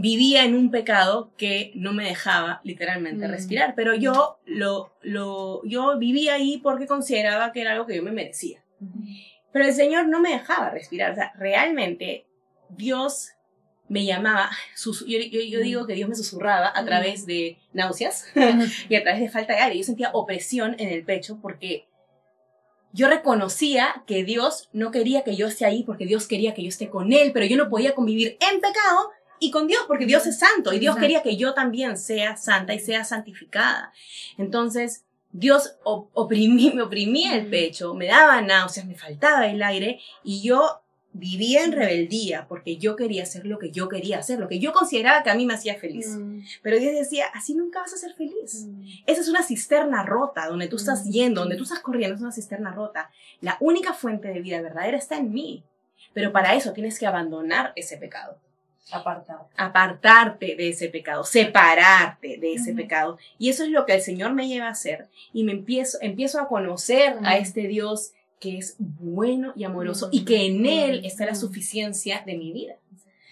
vivía 0.00 0.44
en 0.44 0.54
un 0.54 0.70
pecado 0.70 1.32
que 1.36 1.72
no 1.74 1.92
me 1.92 2.04
dejaba 2.04 2.60
literalmente 2.62 3.26
Mm. 3.26 3.30
respirar, 3.30 3.74
pero 3.74 3.94
yo 3.94 4.38
lo, 4.46 4.92
lo, 5.02 5.60
yo 5.64 5.98
vivía 5.98 6.34
ahí 6.34 6.58
porque 6.58 6.86
consideraba 6.86 7.50
que 7.52 7.60
era 7.62 7.72
algo 7.72 7.86
que 7.86 7.96
yo 7.96 8.02
me 8.02 8.12
merecía. 8.12 8.62
Pero 9.52 9.64
el 9.64 9.74
Señor 9.74 10.06
no 10.06 10.20
me 10.20 10.30
dejaba 10.30 10.70
respirar, 10.70 11.12
o 11.12 11.14
sea, 11.16 11.32
realmente 11.36 12.26
Dios 12.68 13.30
me 13.88 14.04
llamaba, 14.04 14.50
sus- 14.76 15.04
yo, 15.06 15.18
yo- 15.18 15.40
yo 15.40 15.60
digo 15.60 15.86
que 15.86 15.94
Dios 15.94 16.08
me 16.08 16.14
susurraba 16.14 16.68
a 16.68 16.82
Mm. 16.82 16.86
través 16.86 17.26
de 17.26 17.56
náuseas, 17.72 18.26
y 18.88 18.94
a 18.94 19.02
través 19.02 19.20
de 19.20 19.30
falta 19.30 19.54
de 19.54 19.60
aire. 19.60 19.78
Yo 19.78 19.84
sentía 19.84 20.10
opresión 20.12 20.76
en 20.78 20.90
el 20.90 21.04
pecho 21.04 21.38
porque 21.42 21.86
yo 22.92 23.08
reconocía 23.08 24.02
que 24.06 24.24
Dios 24.24 24.68
no 24.72 24.90
quería 24.90 25.22
que 25.22 25.34
yo 25.36 25.46
esté 25.48 25.64
ahí 25.64 25.82
porque 25.82 26.06
Dios 26.06 26.26
quería 26.28 26.54
que 26.54 26.62
yo 26.62 26.68
esté 26.68 26.88
con 26.88 27.12
Él, 27.12 27.32
pero 27.32 27.46
yo 27.46 27.56
no 27.56 27.68
podía 27.68 27.94
convivir 27.94 28.36
en 28.40 28.60
pecado 28.60 29.10
y 29.40 29.50
con 29.50 29.66
Dios 29.66 29.82
porque 29.86 30.06
Dios 30.06 30.26
es 30.26 30.38
santo 30.38 30.72
y 30.72 30.78
Dios 30.78 30.92
Exacto. 30.96 31.00
quería 31.02 31.22
que 31.22 31.36
yo 31.36 31.54
también 31.54 31.96
sea 31.98 32.36
santa 32.36 32.74
y 32.74 32.78
sea 32.80 33.04
santificada. 33.04 33.92
Entonces, 34.36 35.04
Dios 35.32 35.76
op- 35.84 36.10
oprimí- 36.14 36.72
me 36.74 36.82
oprimía 36.82 37.34
el 37.36 37.46
pecho, 37.48 37.94
me 37.94 38.06
daba 38.06 38.40
náuseas, 38.40 38.86
me 38.86 38.94
faltaba 38.96 39.46
el 39.46 39.62
aire 39.62 40.00
y 40.24 40.42
yo 40.42 40.80
vivía 41.12 41.64
en 41.64 41.72
rebeldía 41.72 42.46
porque 42.48 42.76
yo 42.76 42.94
quería 42.94 43.24
hacer 43.24 43.44
lo 43.46 43.58
que 43.58 43.70
yo 43.70 43.88
quería 43.88 44.18
hacer, 44.18 44.38
lo 44.38 44.46
que 44.46 44.58
yo 44.58 44.72
consideraba 44.72 45.22
que 45.22 45.30
a 45.30 45.34
mí 45.34 45.46
me 45.46 45.54
hacía 45.54 45.74
feliz. 45.76 46.08
Mm, 46.16 46.40
Pero 46.62 46.78
Dios 46.78 46.92
decía, 46.94 47.26
así 47.34 47.54
nunca 47.54 47.80
vas 47.80 47.92
a 47.92 47.96
ser 47.96 48.14
feliz. 48.14 48.66
mm, 48.66 48.82
Esa 49.06 49.20
es 49.20 49.28
una 49.28 49.42
cisterna 49.42 50.02
rota, 50.04 50.46
donde 50.46 50.68
tú 50.68 50.76
estás 50.76 51.06
Mm. 51.06 51.10
yendo, 51.10 51.40
donde 51.40 51.56
tú 51.56 51.64
estás 51.64 51.80
corriendo, 51.80 52.14
es 52.14 52.20
una 52.22 52.30
cisterna 52.32 52.72
rota. 52.72 53.10
La 53.40 53.56
única 53.60 53.94
fuente 53.94 54.28
de 54.28 54.40
vida 54.40 54.60
verdadera 54.62 54.96
está 54.98 55.16
en 55.16 55.32
mí. 55.32 55.64
Pero 56.14 56.32
para 56.32 56.54
eso 56.54 56.72
tienes 56.72 56.98
que 56.98 57.06
abandonar 57.06 57.72
ese 57.76 57.96
pecado, 57.96 58.38
Apartado. 58.90 59.48
apartarte 59.56 60.56
de 60.56 60.70
ese 60.70 60.88
pecado, 60.88 61.24
separarte 61.24 62.38
de 62.38 62.54
ese 62.54 62.72
pecado. 62.72 63.18
Y 63.38 63.50
eso 63.50 63.64
es 63.64 63.70
lo 63.70 63.84
que 63.84 63.94
el 63.94 64.00
Señor 64.00 64.32
me 64.32 64.48
lleva 64.48 64.68
a 64.68 64.70
hacer. 64.70 65.08
Y 65.32 65.44
me 65.44 65.52
empiezo, 65.52 65.98
empiezo 66.00 66.40
a 66.40 66.48
conocer 66.48 67.16
a 67.24 67.36
este 67.36 67.68
Dios 67.68 68.12
que 68.40 68.56
es 68.56 68.76
bueno 68.78 69.52
y 69.56 69.64
amoroso 69.64 70.08
y 70.12 70.24
que 70.24 70.46
en 70.46 70.64
Él 70.64 71.04
está 71.04 71.26
la 71.26 71.34
suficiencia 71.34 72.22
de 72.24 72.36
mi 72.36 72.52
vida. 72.52 72.76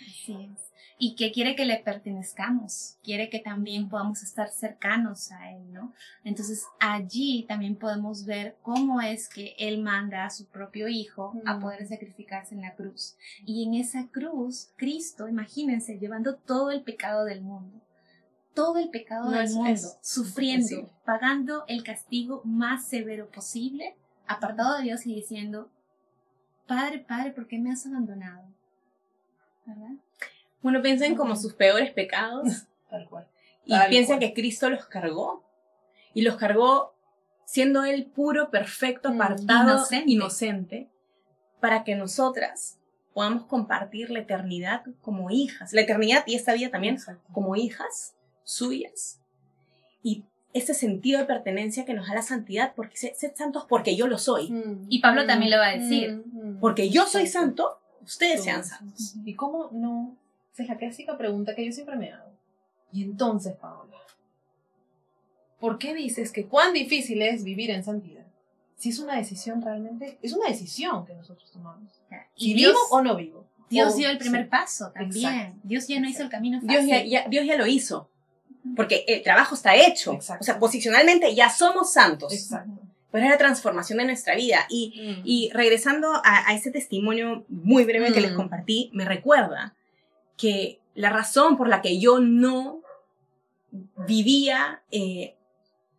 Así 0.07 0.33
es. 0.33 0.66
Y 0.99 1.15
que 1.15 1.31
quiere 1.31 1.55
que 1.55 1.67
le 1.67 1.79
pertenezcamos, 1.79 2.97
quiere 3.03 3.29
que 3.29 3.39
también 3.39 3.91
podamos 3.91 4.23
estar 4.23 4.49
cercanos 4.49 5.31
a 5.31 5.53
Él, 5.53 5.73
¿no? 5.73 5.93
Entonces 6.25 6.65
allí 6.81 7.45
también 7.47 7.77
podemos 7.77 8.25
ver 8.25 8.57
cómo 8.63 9.03
es 9.03 9.29
que 9.29 9.55
Él 9.59 9.83
manda 9.83 10.25
a 10.25 10.31
su 10.31 10.47
propio 10.47 10.89
Hijo 10.89 11.35
a 11.45 11.59
poder 11.59 11.87
sacrificarse 11.87 12.55
en 12.55 12.63
la 12.63 12.75
cruz. 12.75 13.17
Y 13.45 13.65
en 13.65 13.75
esa 13.75 14.09
cruz, 14.09 14.71
Cristo, 14.77 15.29
imagínense, 15.29 15.99
llevando 15.99 16.37
todo 16.37 16.71
el 16.71 16.83
pecado 16.83 17.25
del 17.25 17.43
mundo, 17.43 17.79
todo 18.55 18.79
el 18.79 18.89
pecado 18.89 19.31
No, 19.31 19.37
del 19.37 19.51
mundo, 19.51 19.71
es 19.71 19.99
sufriendo, 20.01 20.91
pagando 21.05 21.65
el 21.69 21.85
castigo 21.85 22.41
más 22.45 22.89
severo 22.89 23.31
posible, 23.31 23.97
apartado 24.27 24.79
de 24.79 24.85
Dios 24.85 25.05
y 25.07 25.15
diciendo, 25.15 25.71
Padre, 26.67 27.01
Padre, 27.01 27.33
¿por 27.33 27.47
qué 27.47 27.59
me 27.59 27.71
has 27.71 27.87
abandonado? 27.87 28.49
¿Verdad? 29.67 29.97
Uno 30.63 30.83
piensa 30.83 31.07
en 31.07 31.15
como 31.15 31.37
sus 31.37 31.55
peores 31.55 31.93
pecados 31.93 32.67
Tal 32.91 33.09
cual. 33.09 33.27
y 33.65 33.71
Tal 33.71 33.89
piensa 33.89 34.15
cual. 34.15 34.21
que 34.21 34.35
Cristo 34.35 34.71
los 34.71 34.87
cargó. 34.87 35.45
Y 36.15 36.23
los 36.23 36.37
cargó 36.37 36.95
siendo 37.45 37.85
Él 37.85 38.07
puro, 38.07 38.51
perfecto, 38.51 39.11
Mm, 39.13 39.21
apartado, 39.23 39.71
inocente. 39.77 40.11
inocente. 40.13 40.91
para 41.61 41.85
que 41.85 41.95
nosotras 41.95 42.79
podamos 43.15 43.47
compartir 43.47 44.11
la 44.11 44.21
eternidad 44.21 44.83
como 45.01 45.31
hijas. 45.31 45.73
La 45.73 45.81
eternidad 45.81 46.23
y 46.27 46.35
esta 46.35 46.53
vida 46.53 46.71
también 46.71 46.95
Exacto. 46.97 47.27
como 47.33 47.57
hijas 47.57 48.15
suyas. 48.45 49.21
Y 50.03 50.25
ese 50.53 50.75
sentido 50.75 51.19
de 51.21 51.25
pertenencia 51.27 51.85
que 51.85 51.95
nos 51.95 52.09
da 52.09 52.15
la 52.15 52.23
santidad, 52.23 52.73
porque 52.77 52.97
sed, 52.97 53.13
sed 53.15 53.33
santos 53.35 53.65
porque 53.69 53.97
yo 53.97 54.07
lo 54.07 54.19
soy. 54.19 54.51
Mm, 54.51 54.87
Y 54.89 55.01
Pablo 55.01 55.25
mm, 55.25 55.27
también 55.27 55.51
lo 55.51 55.59
va 55.59 55.69
a 55.69 55.77
decir. 55.79 56.13
mm, 56.13 56.57
mm. 56.57 56.61
Porque 56.61 56.89
yo 56.91 57.07
soy 57.07 57.27
santo, 57.27 57.79
ustedes 58.03 58.45
sean 58.45 58.65
santos. 58.65 59.15
¿Y 59.25 59.35
cómo 59.35 59.71
no? 59.73 60.17
Esa 60.57 60.63
es 60.63 60.69
la 60.71 60.77
clásica 60.79 61.19
pregunta 61.19 61.55
que 61.55 61.67
yo 61.67 61.71
siempre 61.71 61.97
me 61.97 62.11
hago. 62.15 62.31
Y 62.91 63.03
entonces, 63.03 63.55
Paola, 63.57 63.93
¿por 65.61 65.77
qué 65.79 65.95
dices 65.95 66.33
que 66.33 66.47
cuán 66.47 66.73
difícil 66.73 67.21
es 67.21 67.45
vivir 67.45 67.71
en 67.71 67.85
santidad? 67.85 68.25
Si 68.77 68.89
es 68.89 68.99
una 68.99 69.17
decisión 69.17 69.61
realmente, 69.61 70.19
es 70.23 70.33
una 70.33 70.49
decisión 70.49 71.05
que 71.05 71.15
nosotros 71.15 71.51
tomamos. 71.53 71.93
Y 72.37 72.49
Si 72.49 72.55
Dios, 72.55 72.73
vivo 72.73 72.81
o 72.91 73.03
no 73.03 73.17
vivo. 73.17 73.45
Dios 73.69 73.93
O- 73.93 73.97
dio 73.99 74.09
el 74.09 74.17
primer 74.17 74.45
sí. 74.45 74.49
paso 74.51 74.91
también. 74.95 75.31
Exacto. 75.35 75.59
Dios 75.65 75.89
ya 75.89 76.01
no 76.01 76.09
hizo 76.09 76.23
el 76.23 76.31
camino 76.31 76.59
fácil. 76.61 76.71
Dios 76.71 76.87
ya, 76.87 77.05
ya- 77.05 77.29
Dios 77.29 77.45
ya 77.45 77.57
lo 77.57 77.67
hizo. 77.67 78.09
Porque 78.75 79.05
el 79.09 79.23
trabajo 79.23 79.55
está 79.55 79.77
hecho. 79.77 80.15
Exacto. 80.15 80.41
O 80.41 80.45
sea, 80.45 80.59
posicionalmente 80.59 81.35
ya 81.35 81.51
somos 81.51 81.93
santos. 81.93 82.33
Exacto. 82.33 82.81
Pero 83.11 83.25
es 83.27 83.31
la 83.31 83.39
transformación 83.39 83.99
de 83.99 84.05
nuestra 84.07 84.35
vida. 84.37 84.67
Y 84.71 84.95
Mm. 84.97 85.23
Y 85.25 85.51
regresando 85.53 86.11
a, 86.13 86.49
a 86.51 86.55
ese 86.55 86.71
testimonio 86.71 87.45
muy 87.49 87.85
breve 87.85 88.13
que 88.13 88.21
Mm. 88.21 88.23
les 88.25 88.33
compartí, 88.33 88.91
me 88.95 89.05
recuerda 89.05 89.75
que 90.37 90.81
la 90.95 91.11
razón 91.11 91.57
por 91.57 91.69
la 91.69 91.83
que 91.83 91.99
yo 91.99 92.21
no 92.21 92.81
vivía, 94.07 94.83
eh, 94.91 95.35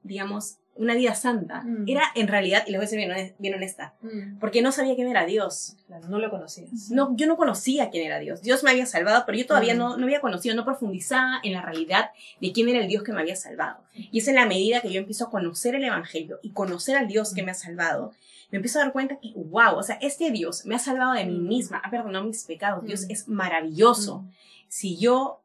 digamos, 0.04 0.58
una 0.76 0.94
vida 0.94 1.16
santa, 1.16 1.64
Mm. 1.64 1.86
era 1.88 2.04
en 2.14 2.28
realidad, 2.28 2.64
y 2.68 2.72
les 2.72 2.80
voy 2.80 2.86
a 2.86 2.88
ser 2.88 2.98
bien, 3.00 3.10
honest- 3.10 3.34
bien 3.40 3.56
honesta, 3.56 3.96
Mm. 4.02 4.38
porque 4.40 4.62
no 4.62 4.72
sabía 4.72 4.94
quién 4.96 5.08
era 5.08 5.26
Dios. 5.26 5.76
Claro, 5.88 6.08
no 6.08 6.20
lo 6.20 6.30
conocías. 6.30 6.92
No, 6.92 7.16
yo 7.18 7.26
no 7.26 7.36
conocía 7.36 7.90
quién 7.90 8.06
era 8.06 8.20
Dios. 8.20 8.44
Dios 8.44 8.64
me 8.64 8.70
había 8.70 8.86
salvado, 8.86 9.24
pero 9.26 9.40
yo 9.40 9.48
todavía 9.48 9.74
Mm. 9.74 9.78
no, 9.80 9.98
no 9.98 10.04
había 10.06 10.22
conocido, 10.22 10.56
no 10.56 10.66
profundizaba 10.66 11.40
en 11.44 11.54
la 11.54 11.64
realidad 11.64 12.12
de 12.40 12.52
quién 12.52 12.70
era 12.70 12.80
el 12.80 12.88
Dios 12.88 13.04
que 13.04 13.12
me 13.12 13.22
había 13.22 13.36
salvado. 13.36 13.80
Y 13.96 14.20
es 14.20 14.28
en 14.28 14.36
la 14.36 14.46
medida 14.46 14.82
que 14.82 14.92
yo 14.94 15.00
empiezo 15.00 15.26
a 15.26 15.32
conocer 15.32 15.74
el 15.74 15.84
Evangelio 15.84 16.40
y 16.44 16.52
conocer 16.52 16.96
al 16.96 17.08
Dios 17.08 17.34
que 17.34 17.42
me 17.42 17.50
ha 17.52 17.56
salvado, 17.56 18.14
me 18.52 18.58
empiezo 18.58 18.80
a 18.80 18.84
dar 18.84 18.94
cuenta 18.94 19.18
que, 19.22 19.34
wow, 19.36 19.76
o 19.76 19.84
sea, 19.84 19.98
este 20.02 20.32
Dios 20.32 20.66
me 20.66 20.76
ha 20.76 20.80
salvado 20.80 21.14
de 21.14 21.26
mí 21.26 21.40
misma, 21.40 21.82
ha 21.84 21.90
perdonado 21.90 22.26
mis 22.26 22.44
pecados. 22.46 22.84
Dios 22.86 23.02
Mm. 23.06 23.12
es 23.12 23.28
maravilloso. 23.28 24.20
Mm. 24.20 24.32
Si 24.70 24.98
yo, 24.98 25.42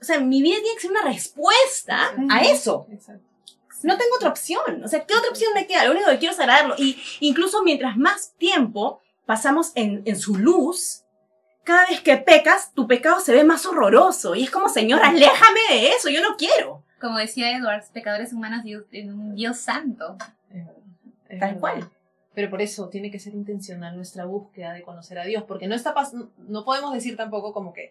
o 0.00 0.04
sea, 0.04 0.20
mi 0.20 0.42
vida 0.42 0.56
tiene 0.60 0.74
que 0.74 0.80
ser 0.82 0.90
una 0.90 1.02
respuesta 1.02 2.12
a 2.30 2.40
eso. 2.42 2.86
Exacto. 2.92 3.24
No 3.82 3.96
tengo 3.96 4.16
otra 4.16 4.28
opción. 4.30 4.82
O 4.84 4.88
sea, 4.88 5.04
¿qué 5.04 5.14
otra 5.14 5.30
opción 5.30 5.52
me 5.54 5.66
queda? 5.68 5.84
Lo 5.84 5.92
único 5.92 6.08
que 6.10 6.18
quiero 6.18 6.32
es 6.34 6.40
agradarlo. 6.40 6.74
Y 6.78 7.00
incluso 7.20 7.62
mientras 7.62 7.96
más 7.96 8.32
tiempo 8.36 9.00
pasamos 9.24 9.70
en, 9.76 10.02
en 10.04 10.18
su 10.18 10.34
luz, 10.36 11.04
cada 11.62 11.86
vez 11.86 12.00
que 12.00 12.16
pecas, 12.16 12.72
tu 12.74 12.88
pecado 12.88 13.20
se 13.20 13.32
ve 13.32 13.44
más 13.44 13.66
horroroso. 13.66 14.34
Y 14.34 14.44
es 14.44 14.50
como, 14.50 14.68
Señor, 14.68 15.00
aléjame 15.04 15.60
de 15.70 15.88
eso, 15.90 16.08
yo 16.08 16.20
no 16.22 16.36
quiero. 16.36 16.82
Como 17.00 17.18
decía 17.18 17.56
Edward, 17.56 17.84
pecadores 17.92 18.32
humanos 18.32 18.64
en 18.90 19.12
un 19.12 19.34
Dios 19.36 19.58
santo. 19.58 20.16
Tal 21.38 21.58
cual. 21.60 21.88
Pero 22.38 22.50
por 22.50 22.62
eso 22.62 22.88
tiene 22.88 23.10
que 23.10 23.18
ser 23.18 23.34
intencional 23.34 23.96
nuestra 23.96 24.24
búsqueda 24.24 24.72
de 24.72 24.82
conocer 24.82 25.18
a 25.18 25.24
Dios, 25.24 25.42
porque 25.48 25.66
no 25.66 25.74
está 25.74 25.92
pas- 25.92 26.12
no 26.36 26.64
podemos 26.64 26.94
decir 26.94 27.16
tampoco 27.16 27.52
como 27.52 27.72
que, 27.72 27.90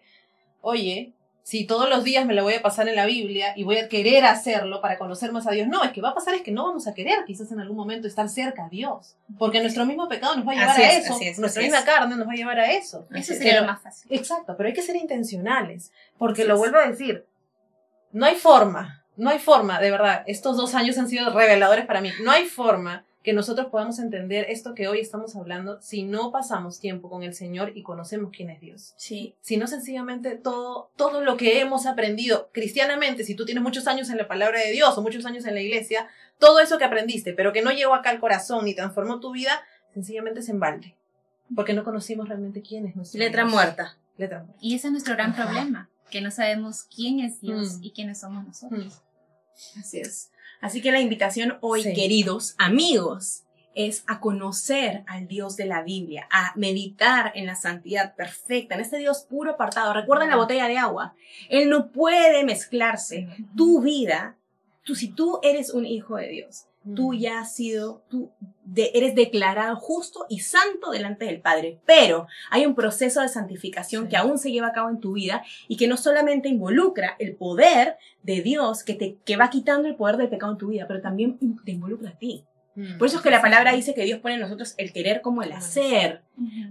oye, 0.62 1.12
si 1.42 1.66
todos 1.66 1.86
los 1.90 2.02
días 2.02 2.24
me 2.24 2.32
la 2.32 2.42
voy 2.42 2.54
a 2.54 2.62
pasar 2.62 2.88
en 2.88 2.96
la 2.96 3.04
Biblia 3.04 3.52
y 3.56 3.64
voy 3.64 3.76
a 3.76 3.90
querer 3.90 4.24
hacerlo 4.24 4.80
para 4.80 4.96
conocer 4.96 5.32
más 5.32 5.46
a 5.46 5.50
Dios. 5.50 5.68
No, 5.68 5.84
es 5.84 5.92
que 5.92 6.00
va 6.00 6.10
a 6.10 6.14
pasar 6.14 6.34
es 6.34 6.40
que 6.40 6.50
no 6.50 6.64
vamos 6.64 6.86
a 6.86 6.94
querer 6.94 7.24
quizás 7.26 7.52
en 7.52 7.60
algún 7.60 7.76
momento 7.76 8.08
estar 8.08 8.26
cerca 8.30 8.64
a 8.64 8.68
Dios, 8.70 9.16
porque 9.38 9.60
nuestro 9.60 9.84
mismo 9.84 10.08
pecado 10.08 10.34
nos 10.36 10.48
va 10.48 10.52
a 10.52 10.54
llevar 10.54 10.70
Así 10.70 10.82
a 10.82 10.92
es, 10.92 11.04
eso, 11.04 11.18
es, 11.20 11.38
nuestra 11.38 11.62
misma 11.62 11.80
es. 11.80 11.84
carne 11.84 12.16
nos 12.16 12.26
va 12.26 12.32
a 12.32 12.36
llevar 12.36 12.58
a 12.58 12.72
eso. 12.72 13.06
Eso 13.14 13.34
sería 13.34 13.52
Pero- 13.52 13.66
lo 13.66 13.72
más 13.72 13.82
fácil. 13.82 14.10
Exacto, 14.14 14.54
pero 14.56 14.66
hay 14.68 14.72
que 14.74 14.80
ser 14.80 14.96
intencionales, 14.96 15.92
porque 16.16 16.40
Así 16.40 16.48
lo 16.48 16.56
vuelvo 16.56 16.78
a 16.78 16.88
decir, 16.88 17.26
no 18.12 18.24
hay 18.24 18.36
forma, 18.36 19.04
no 19.18 19.28
hay 19.28 19.40
forma, 19.40 19.78
de 19.78 19.90
verdad, 19.90 20.22
estos 20.26 20.56
dos 20.56 20.74
años 20.74 20.96
han 20.96 21.06
sido 21.08 21.30
reveladores 21.34 21.84
para 21.84 22.00
mí, 22.00 22.10
no 22.22 22.30
hay 22.30 22.46
forma 22.46 23.04
que 23.28 23.34
nosotros 23.34 23.66
podamos 23.66 23.98
entender 23.98 24.46
esto 24.48 24.74
que 24.74 24.88
hoy 24.88 25.00
estamos 25.00 25.36
hablando 25.36 25.78
si 25.82 26.02
no 26.02 26.32
pasamos 26.32 26.80
tiempo 26.80 27.10
con 27.10 27.22
el 27.22 27.34
Señor 27.34 27.72
y 27.76 27.82
conocemos 27.82 28.30
quién 28.34 28.48
es 28.48 28.58
Dios. 28.58 28.94
Sí. 28.96 29.34
Si 29.42 29.58
no 29.58 29.66
sencillamente 29.66 30.36
todo, 30.36 30.90
todo 30.96 31.20
lo 31.20 31.36
que 31.36 31.60
hemos 31.60 31.84
aprendido 31.84 32.48
cristianamente, 32.54 33.24
si 33.24 33.34
tú 33.34 33.44
tienes 33.44 33.62
muchos 33.62 33.86
años 33.86 34.08
en 34.08 34.16
la 34.16 34.28
palabra 34.28 34.60
de 34.60 34.72
Dios 34.72 34.96
o 34.96 35.02
muchos 35.02 35.26
años 35.26 35.44
en 35.44 35.52
la 35.54 35.60
iglesia, 35.60 36.08
todo 36.38 36.58
eso 36.58 36.78
que 36.78 36.86
aprendiste, 36.86 37.34
pero 37.34 37.52
que 37.52 37.60
no 37.60 37.70
llegó 37.70 37.94
acá 37.94 38.08
al 38.08 38.18
corazón 38.18 38.64
ni 38.64 38.74
transformó 38.74 39.20
tu 39.20 39.30
vida, 39.32 39.60
sencillamente 39.92 40.40
es 40.40 40.48
en 40.48 40.58
balde. 40.58 40.96
Porque 41.54 41.74
no 41.74 41.84
conocimos 41.84 42.30
realmente 42.30 42.62
quién 42.62 42.86
es 42.86 42.96
nuestro 42.96 43.18
Letra 43.18 43.42
Dios. 43.42 43.52
muerta. 43.52 43.98
Letra 44.16 44.38
muerta. 44.42 44.58
Y 44.62 44.74
ese 44.74 44.86
es 44.86 44.92
nuestro 44.92 45.12
gran 45.16 45.34
problema, 45.34 45.90
que 46.10 46.22
no 46.22 46.30
sabemos 46.30 46.84
quién 46.84 47.20
es 47.20 47.42
Dios 47.42 47.76
Mm. 47.76 47.84
y 47.84 47.90
quiénes 47.92 48.20
somos 48.20 48.46
nosotros. 48.46 49.02
Así 49.78 50.00
es. 50.00 50.30
Así 50.60 50.80
que 50.82 50.92
la 50.92 51.00
invitación 51.00 51.58
hoy, 51.60 51.82
Sí. 51.82 51.94
queridos 51.94 52.54
amigos, 52.58 53.44
es 53.74 54.02
a 54.08 54.18
conocer 54.18 55.04
al 55.06 55.28
Dios 55.28 55.56
de 55.56 55.66
la 55.66 55.82
Biblia, 55.82 56.26
a 56.32 56.52
meditar 56.56 57.30
en 57.36 57.46
la 57.46 57.54
santidad 57.54 58.16
perfecta, 58.16 58.74
en 58.74 58.80
este 58.80 58.98
Dios 58.98 59.24
puro 59.28 59.52
apartado. 59.52 59.92
Recuerden 59.92 60.30
la 60.30 60.36
botella 60.36 60.66
de 60.66 60.78
agua. 60.78 61.14
Él 61.48 61.70
no 61.70 61.92
puede 61.92 62.42
mezclarse. 62.44 63.28
Tu 63.56 63.80
vida, 63.80 64.36
tú, 64.82 64.96
si 64.96 65.08
tú 65.08 65.38
eres 65.44 65.70
un 65.70 65.86
hijo 65.86 66.16
de 66.16 66.28
Dios, 66.28 66.66
tú 66.94 67.14
ya 67.14 67.40
has 67.40 67.54
sido, 67.54 68.02
tú 68.08 68.30
de- 68.64 68.90
eres 68.94 69.14
declarado 69.14 69.76
justo 69.76 70.26
y 70.28 70.40
santo 70.40 70.90
delante 70.90 71.24
del 71.24 71.40
Padre. 71.40 71.80
Pero 71.86 72.26
hay 72.50 72.66
un 72.66 72.74
proceso 72.74 73.20
de 73.20 73.28
santificación 73.28 74.04
Sí. 74.04 74.08
que 74.10 74.16
aún 74.16 74.38
se 74.38 74.52
lleva 74.52 74.68
a 74.68 74.72
cabo 74.72 74.90
en 74.90 75.00
tu 75.00 75.12
vida 75.12 75.42
y 75.68 75.76
que 75.76 75.88
no 75.88 75.96
solamente 75.96 76.48
involucra 76.48 77.16
el 77.18 77.34
poder 77.36 77.96
de 78.22 78.42
Dios 78.42 78.82
que 78.84 78.94
te 78.94 79.16
que 79.24 79.36
va 79.36 79.50
quitando 79.50 79.88
el 79.88 79.96
poder 79.96 80.16
del 80.18 80.28
pecado 80.28 80.52
en 80.52 80.58
tu 80.58 80.68
vida, 80.68 80.86
pero 80.86 81.00
también 81.00 81.38
te 81.64 81.72
involucra 81.72 82.10
a 82.10 82.18
ti. 82.18 82.44
Por 82.98 83.08
eso 83.08 83.16
es 83.16 83.22
que 83.22 83.30
la 83.30 83.40
palabra 83.40 83.72
dice 83.72 83.94
que 83.94 84.04
Dios 84.04 84.20
pone 84.20 84.34
en 84.34 84.40
nosotros 84.40 84.74
el 84.76 84.92
querer 84.92 85.20
como 85.20 85.42
el 85.42 85.52
hacer 85.52 86.22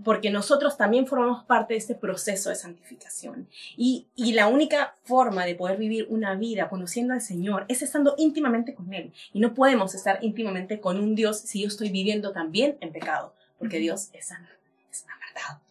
porque 0.04 0.30
nosotros 0.30 0.78
también 0.78 1.08
formamos 1.08 1.44
parte 1.44 1.74
de 1.74 1.80
este 1.80 1.96
proceso 1.96 2.50
de 2.50 2.56
santificación. 2.56 3.48
Y, 3.76 4.08
y 4.16 4.34
la 4.34 4.48
única 4.48 4.96
forma 5.04 5.46
de 5.46 5.56
poder 5.56 5.78
vivir 5.78 6.08
una 6.10 6.36
vida 6.36 6.70
conociendo 6.70 7.14
al 7.14 7.22
Señor 7.22 7.66
es 7.68 7.82
estando 7.82 8.16
íntimamente 8.18 8.74
con 8.74 8.94
Él. 8.94 9.12
Y 9.34 9.40
no 9.40 9.54
podemos 9.54 9.96
estar 9.96 10.20
íntimamente 10.22 10.80
con 10.80 11.00
un 11.00 11.16
Dios 11.16 11.40
si 11.40 11.62
yo 11.62 11.68
estoy 11.68 11.90
viviendo 11.90 12.32
también 12.32 12.78
en 12.80 12.92
pecado, 12.92 13.36
porque. 13.60 13.78
Dios 13.78 14.10
es 14.14 14.28
santo, 14.28 14.50
es 14.92 15.06
apartado. 15.06 15.62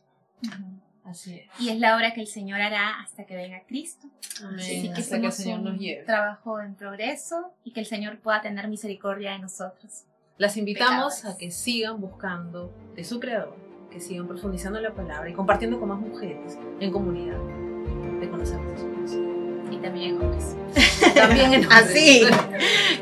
Así 1.05 1.35
es. 1.35 1.61
Y 1.61 1.71
es 1.71 1.79
la 1.79 1.97
obra 1.97 2.13
que 2.15 2.21
el 2.21 2.27
Señor 2.27 2.61
hará 2.61 3.01
hasta 3.01 3.25
que 3.25 3.37
venga 3.37 3.63
Cristo. 3.67 4.09
Amén. 4.43 4.59
Así 4.59 4.83
que 4.93 5.01
Hasta 5.01 5.21
que 5.21 5.27
el 5.27 5.33
Señor 5.33 5.61
nos 5.61 5.73
un 5.73 5.79
lleve. 5.79 6.05
trabajo 6.05 6.61
en 6.61 6.75
progreso 6.75 7.53
y 7.65 7.73
que 7.73 7.81
el 7.81 7.87
Señor 7.87 8.19
pueda 8.19 8.43
tener 8.43 8.69
misericordia 8.69 9.33
de 9.33 9.39
nosotros. 9.39 10.05
Las 10.39 10.59
invitamos 10.59 11.15
Pecadores. 11.15 11.25
a 11.25 11.39
que 11.39 11.51
sigan 11.51 11.99
buscando 11.99 12.71
de 12.95 13.05
su 13.05 13.21
creador, 13.21 13.57
que 13.91 14.01
sigan 14.01 14.29
profundizando 14.29 14.79
en 14.79 14.85
la 14.85 14.93
palabra 14.93 15.31
y 15.31 15.33
compartiendo 15.33 15.81
con 15.81 15.89
más 15.89 15.99
mujeres 15.99 16.59
en 16.79 16.93
comunidad 16.93 17.39
de 18.21 18.29
conocer 18.29 18.59
a 18.59 18.71
Jesús. 18.71 19.19
Y 19.71 19.79
también 19.79 20.21
hombres. 20.21 20.55
También 21.15 21.55
en 21.55 21.73
Así. 21.73 22.23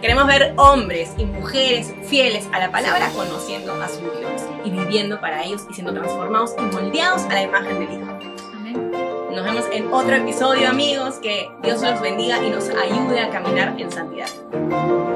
Queremos 0.01 0.27
ver 0.29 0.55
hombres 0.57 1.13
y 1.19 1.25
mujeres 1.25 1.93
fieles 2.05 2.49
a 2.53 2.61
la 2.61 2.71
palabra 2.71 3.11
conociendo 3.11 3.73
a 3.83 3.89
su 3.89 4.01
Dios 4.01 4.43
y 4.65 4.71
viviendo 4.71 5.21
para 5.21 5.43
ellos 5.43 5.67
y 5.69 5.75
siendo 5.75 5.93
transformados 5.93 6.55
y 6.57 6.63
moldeados 6.63 7.23
a 7.25 7.35
la 7.35 7.43
imagen 7.43 7.81
del 7.81 8.01
Hijo. 8.01 8.11
Amén. 8.55 8.91
Nos 9.33 9.45
vemos 9.45 9.65
en 9.73 9.93
otro 9.93 10.15
episodio, 10.15 10.69
amigos. 10.69 11.17
Que 11.17 11.51
Dios 11.63 11.83
los 11.83 12.01
bendiga 12.01 12.43
y 12.45 12.51
nos 12.51 12.69
ayude 12.69 13.21
a 13.21 13.31
caminar 13.31 13.75
en 13.79 13.91
santidad. 13.91 15.14